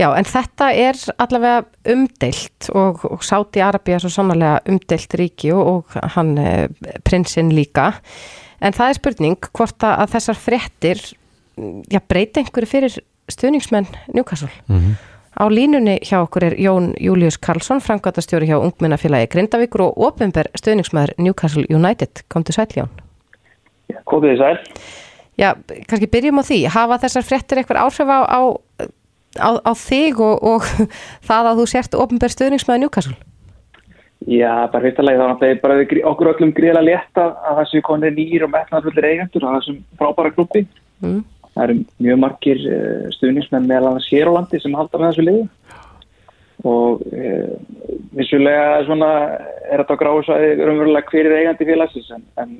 [0.00, 5.50] Já, en þetta er allavega umdeilt og, og Sáti Arabia er svo sannlega umdeilt ríki
[5.52, 6.52] og, og hann e,
[7.04, 7.90] prinsinn líka.
[8.64, 11.02] En það er spurning hvort að, þessar fréttir
[11.60, 12.96] mm, já, breyta einhverju fyrir
[13.30, 14.52] stuðningsmenn Newcastle.
[15.38, 21.14] Á línunni hjá okkur er Jón Július Karlsson, framkvæmtastjóri hjá Ungmennafélagi Grindavíkur og ofinber stuðningsmæður
[21.18, 22.24] Newcastle United.
[22.28, 22.90] Kom til sæl, Jón.
[24.10, 24.82] Komið þið sæl.
[25.38, 25.54] Já,
[25.88, 26.60] kannski byrjum á því.
[26.74, 28.40] Hafa þessar fréttir eitthvað áhrif á, á,
[29.38, 30.66] á, á þig og, og
[31.28, 33.18] það að þú sért ofinber stuðningsmæður Newcastle?
[34.28, 38.18] Já, bara fyrstulega þá náttúrulega bara okkur öllum gríðlega létt að að það séu konið
[38.18, 40.66] nýr og metnaðfullir eigendur á þessum frábæra klubbi.
[41.00, 41.22] Mm.
[41.60, 45.24] Það eru mjög margir uh, stuðnismenn meðal annars hér á landi sem halda með þessu
[45.26, 45.48] liðu.
[46.64, 47.28] og e,
[48.12, 49.06] vissulega svona
[49.72, 52.50] er þetta gráðsvæði umverulega hver er eigandi félagsins en, en,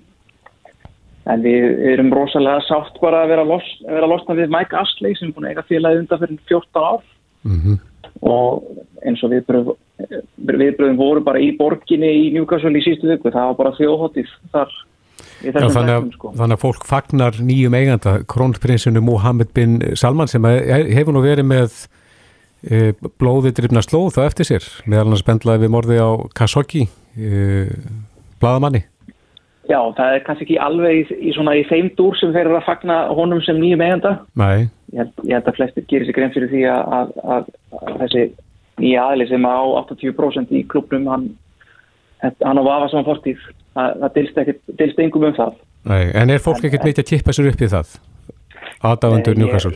[1.28, 5.28] en við erum rosalega sátt bara að vera, los, vera losna við Mike Astley sem
[5.28, 7.04] er búin að eiga félagi undan fyrir 14 ár
[7.44, 7.76] Mhm.
[8.20, 8.64] og
[9.04, 9.68] eins og viðbröð,
[10.48, 14.74] viðbröðum voru bara í borginni í Newcastle í sístu viku, það var bara þjóðhóttir þar
[15.40, 16.34] Já, þannig, að, sko.
[16.36, 21.80] þannig að fólk fagnar nýjum eiganda, krónprinsinu Mohammed bin Salman sem hefur nú verið með
[22.60, 26.86] e, blóði drifna slóð þá eftir sér, meðal annars bendlaði við morði á Khashoggi,
[27.16, 27.68] e,
[28.42, 28.84] bladamanni.
[29.70, 32.58] Já, það er kannski ekki alveg í, í svona í þeim dúr sem þeir eru
[32.58, 36.16] að fagna honum sem nýjum eiganda Nei, ég held, ég held að flestir gerir sér
[36.16, 37.50] grein fyrir því að, að, að,
[38.00, 38.24] þessi
[38.80, 41.28] nýja aðli sem á 80% í klubnum hann,
[42.24, 43.44] hann á vafa saman fortíð
[43.76, 45.56] það, það dilst engum um það
[45.90, 47.96] nei, en er fólk ekkert mikið að kippa sér upp í það?
[48.90, 49.74] Aðdáendur Nei, Newcastle?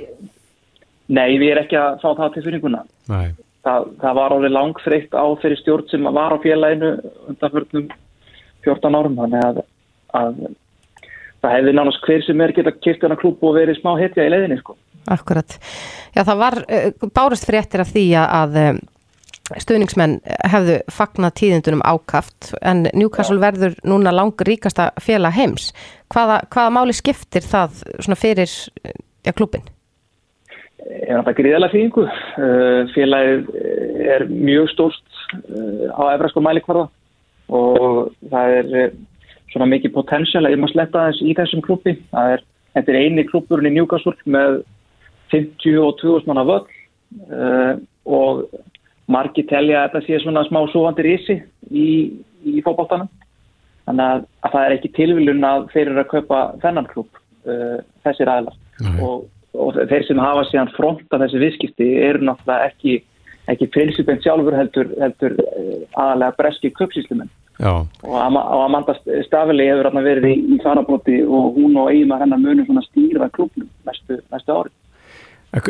[1.14, 2.82] Nei, við erum ekki að fá það til fyrirnguna
[3.12, 3.26] Nei,
[3.66, 6.92] það, það var alveg langþreytt á þeirri stjórn sem var á félaginu
[7.32, 7.88] undanförnum
[8.64, 9.60] 14 árum þannig að,
[10.16, 10.38] að
[11.44, 14.32] það hefði nánast hver sem er geta kipt hennar klúb og verið smá hetja í
[14.32, 14.78] leiðinni sko.
[15.12, 15.58] Akkurat.
[16.16, 18.78] Já, það var uh, bárust fréttir af því að um,
[19.60, 20.18] stuðningsmenn
[20.48, 25.70] hefðu fagnat tíðindunum ákaft en Newcastle verður núna lang ríkasta félag heims.
[26.12, 28.50] Hvaða, hvaða máli skiptir það svona fyrir
[29.24, 29.66] ja, klubin?
[30.84, 32.04] er þetta gríðalega þýðingu.
[32.36, 33.46] Uh, félagið
[34.14, 35.20] er mjög stórst
[35.96, 36.88] á efrasko mælikvarða
[37.54, 38.92] og það er
[39.52, 41.96] svona mikið potential að ég má sletta þess í þessum klubbi.
[42.12, 42.44] Það er,
[42.76, 44.62] þetta er eini klubburinn í Newcastle með
[45.32, 46.64] 50 og 2000 manna völl
[47.32, 47.74] uh,
[48.04, 48.44] og
[49.10, 51.36] margi telja að þetta sé svona smá súvandi rísi
[51.70, 51.88] í,
[52.44, 53.10] í fótballtanum.
[53.84, 57.78] Þannig að, að það er ekki tilviljun að þeir eru að kaupa þennan klubb, uh,
[58.06, 58.60] þessir aðlar.
[59.04, 62.94] Og, og þeir sem hafa síðan fronta þessi viðskipti eru náttúrulega ekki,
[63.52, 67.32] ekki prinsipent sjálfur heldur, heldur uh, aðalega breski köpsíslumenn.
[67.60, 68.94] já, Og Ama- og Amanda
[69.26, 73.68] Stafili hefur verið í, í þarabróti og hún og eigin hennar munum svona stýra klubnum
[73.86, 74.72] næstu, næstu ári.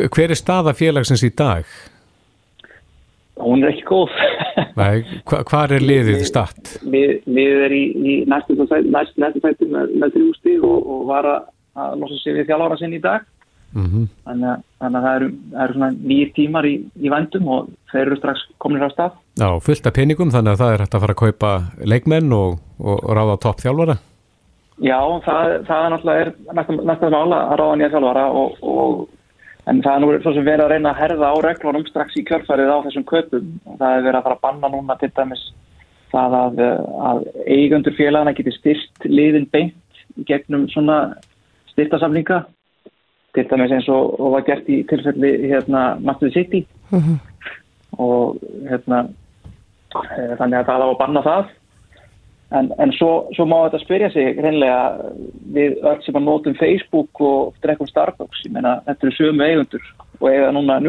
[0.09, 1.65] hver er staða félagsins í dag?
[3.35, 4.13] Hún er ekki góð.
[4.79, 6.75] Nei, hva, hvar er liðið statt?
[6.87, 11.05] Lið, liðið er í, í næstu sæti, næstu, næstu sæti með, með þrjústi og, og
[11.09, 11.47] var að,
[11.83, 13.25] að losa sig við þjálfara sinn í dag.
[13.75, 15.29] Mm Þannig að, þannig að það eru,
[15.63, 19.17] eru svona nýjir tímar í, í vændum og þeir eru strax komin á stað.
[19.35, 21.51] Já, fullt af peningum þannig að það er hægt að fara að kaupa
[21.83, 23.97] leikmenn og, og ráða topp þjálfara.
[24.83, 26.55] Já, það, það er náttúrulega
[26.87, 29.05] næsta, mála að ráða nýja þjálfara og, og
[29.65, 32.25] en það er nú svo sem verið að reyna að herða á reglunum strax í
[32.27, 33.47] kjörfærið á þessum kaupum.
[33.79, 35.45] Það er verið að fara að banna núna til dæmis
[36.13, 36.61] það að,
[37.09, 37.23] að
[37.57, 40.99] eigundur félagana geti styrt liðin beint gegnum svona
[41.73, 42.43] styrtasamlinga
[43.35, 46.65] til dæmis eins og, og var gert í tilfelli hérna Master City.
[47.97, 48.39] Og
[48.69, 51.53] hérna eh, þannig að það á að banna það
[52.53, 55.11] en, en svo, svo má þetta spyrja sig hreinlega
[55.55, 59.91] við öll sem að notum Facebook og drekkum Starbucks ég meina þetta eru sömu eigundur
[60.19, 60.87] og eiga núna að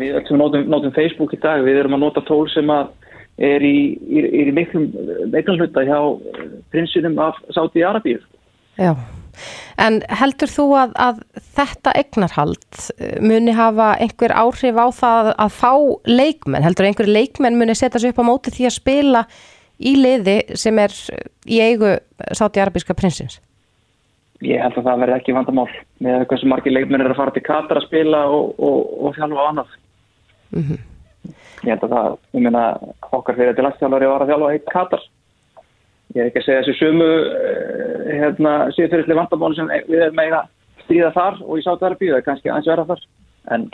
[0.00, 2.92] við öll sem notum, notum Facebook í dag við erum að nota tól sem að
[3.40, 4.90] er í, í, í miklum
[5.32, 8.20] miklum hluta hjá eh, prinsinum af Saudi Arabíu
[8.78, 8.94] já.
[9.80, 11.20] En heldur þú að, að
[11.56, 15.72] þetta eignarhald eh, muni hafa einhver áhrif á það að fá
[16.10, 16.66] leikmenn?
[16.66, 19.24] Heldur einhver leikmenn muni setja sig upp á móti því að spila
[19.80, 20.94] í liði sem er
[21.48, 21.96] í eigu
[22.36, 23.40] sátti arabíska prinsins?
[24.44, 25.68] ég held að það verði ekki vandamál
[26.04, 29.44] með hversu margir leikmenn er að fara til Katar að spila og, og, og þjálfa
[29.44, 29.74] á annað.
[31.60, 32.62] Ég held að það ég meina
[33.10, 35.04] okkar fyrir til landstjálfari var að þjálfa heitt Katar.
[36.14, 40.38] Ég er ekki að segja þessu sömu eh, hérna, síðfyrirli vandamál sem við erum með
[40.40, 40.48] að
[40.86, 43.04] stríða þar og í verið það er kannski aðeins verða þar.
[43.54, 43.68] En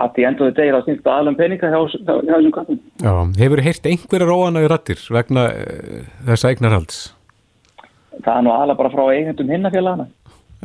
[0.00, 3.88] að því endur þau degir að snýsta aðlum peninga hjá, þessum kattum Já, hefur heyrt
[3.90, 7.00] einhverja róana í rattir vegna uh, þessa eignarhalds?
[8.24, 10.06] það er nú aðalega bara frá eigendum hinnafélagana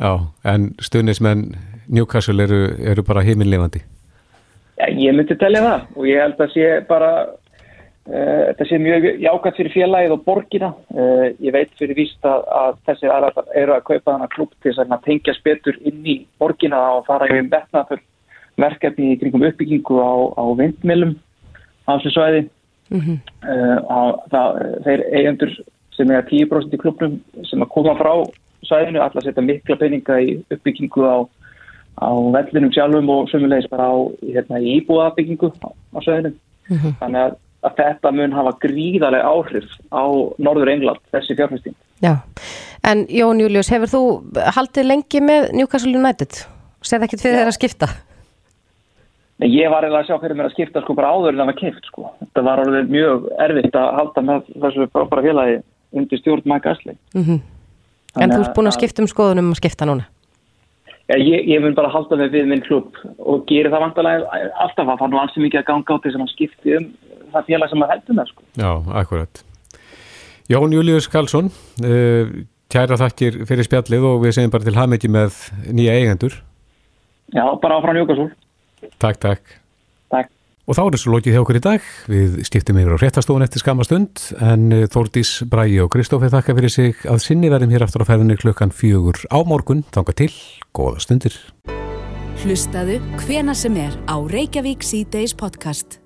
[0.00, 0.12] Já,
[0.48, 1.50] en stuðnismenn
[1.90, 3.82] Newcastle eru, eru bara heiminlefandi.
[4.78, 9.08] Já, ég myndi telja það og ég held að sé bara uh, þetta sé mjög
[9.20, 13.76] jákvæmt fyrir félagið og borgina uh, ég veit fyrir víst að, að þessi aðrar eru
[13.76, 17.84] að kaupa þannig klub til að tengja spetur inn í borgina og fara í vetna
[17.90, 18.06] fyrir
[18.62, 21.16] verkefni í kringum uppbyggingu á, á vindmilum
[21.88, 22.46] á þessu svæði.
[22.90, 24.00] Uh, á,
[24.32, 25.52] það, þeir eigendur
[25.94, 28.12] sem er 10% í klubnum sem að koma frá
[28.66, 31.18] svæðinu allar setja mikla peninga í uppbyggingu á,
[32.02, 36.34] á vellinum sjálfum og sömulegis bara á hérna, íbúðabyggingu á, á svæðinu.
[36.70, 40.04] Þannig að, að þetta mun hafa gríðarlega áhrif á
[40.38, 42.14] Norður England þessi fjárfæsting Já,
[42.86, 44.02] en Jón Július, hefur þú
[44.56, 46.44] haldið lengi með Newcastle United?
[46.80, 47.90] Segð ekkert fyrir þeirra að skipta?
[49.40, 51.58] Ég var eiginlega að sjá fyrir mér að skipta sko bara áður en það var
[51.60, 52.10] kipt sko.
[52.20, 55.58] Þetta var orðið mjög erfitt að halda með þessu bara félagi
[55.96, 56.96] undir stjórn Mike Ashley.
[57.16, 57.40] Mhm.
[58.20, 60.04] En þú ert búin að skipta um skoðunum og skipta núna?
[61.10, 64.92] Ja, ég, ég mun bara halda mig við minn klubb og gera það vantarlega alltaf
[64.92, 66.86] að það nú ansið mikið að ganga á þess að hann skipti um
[67.32, 68.46] það félag sem maður heldur með sko.
[68.60, 68.70] Já,
[69.00, 69.42] akkurat.
[70.50, 71.50] Jón Július Karlsson,
[71.86, 72.30] uh,
[72.70, 76.38] kæra þakkir fyrir spjallið og við segjum bara til hafmyggi með nýja eigendur.
[77.34, 78.30] Já, bara áfram Jókasúl.
[79.00, 79.56] Takk, takk.
[80.12, 80.30] Takk.
[80.70, 81.86] Og þá er þessu lokið hjá okkur í dag.
[82.10, 86.54] Við skiptum yfir á réttastofun eftir skamma stund en eh, Þórdís, Bræi og Kristófi þakka
[86.58, 89.82] fyrir sig að sinni verðum hér aftur á ferðinni klukkan fjögur á morgun.
[89.90, 90.30] Þanga til,
[90.76, 91.40] góða stundir.
[92.40, 95.99] Hlustaðu hvena sem er á Reykjavík C-Days podcast.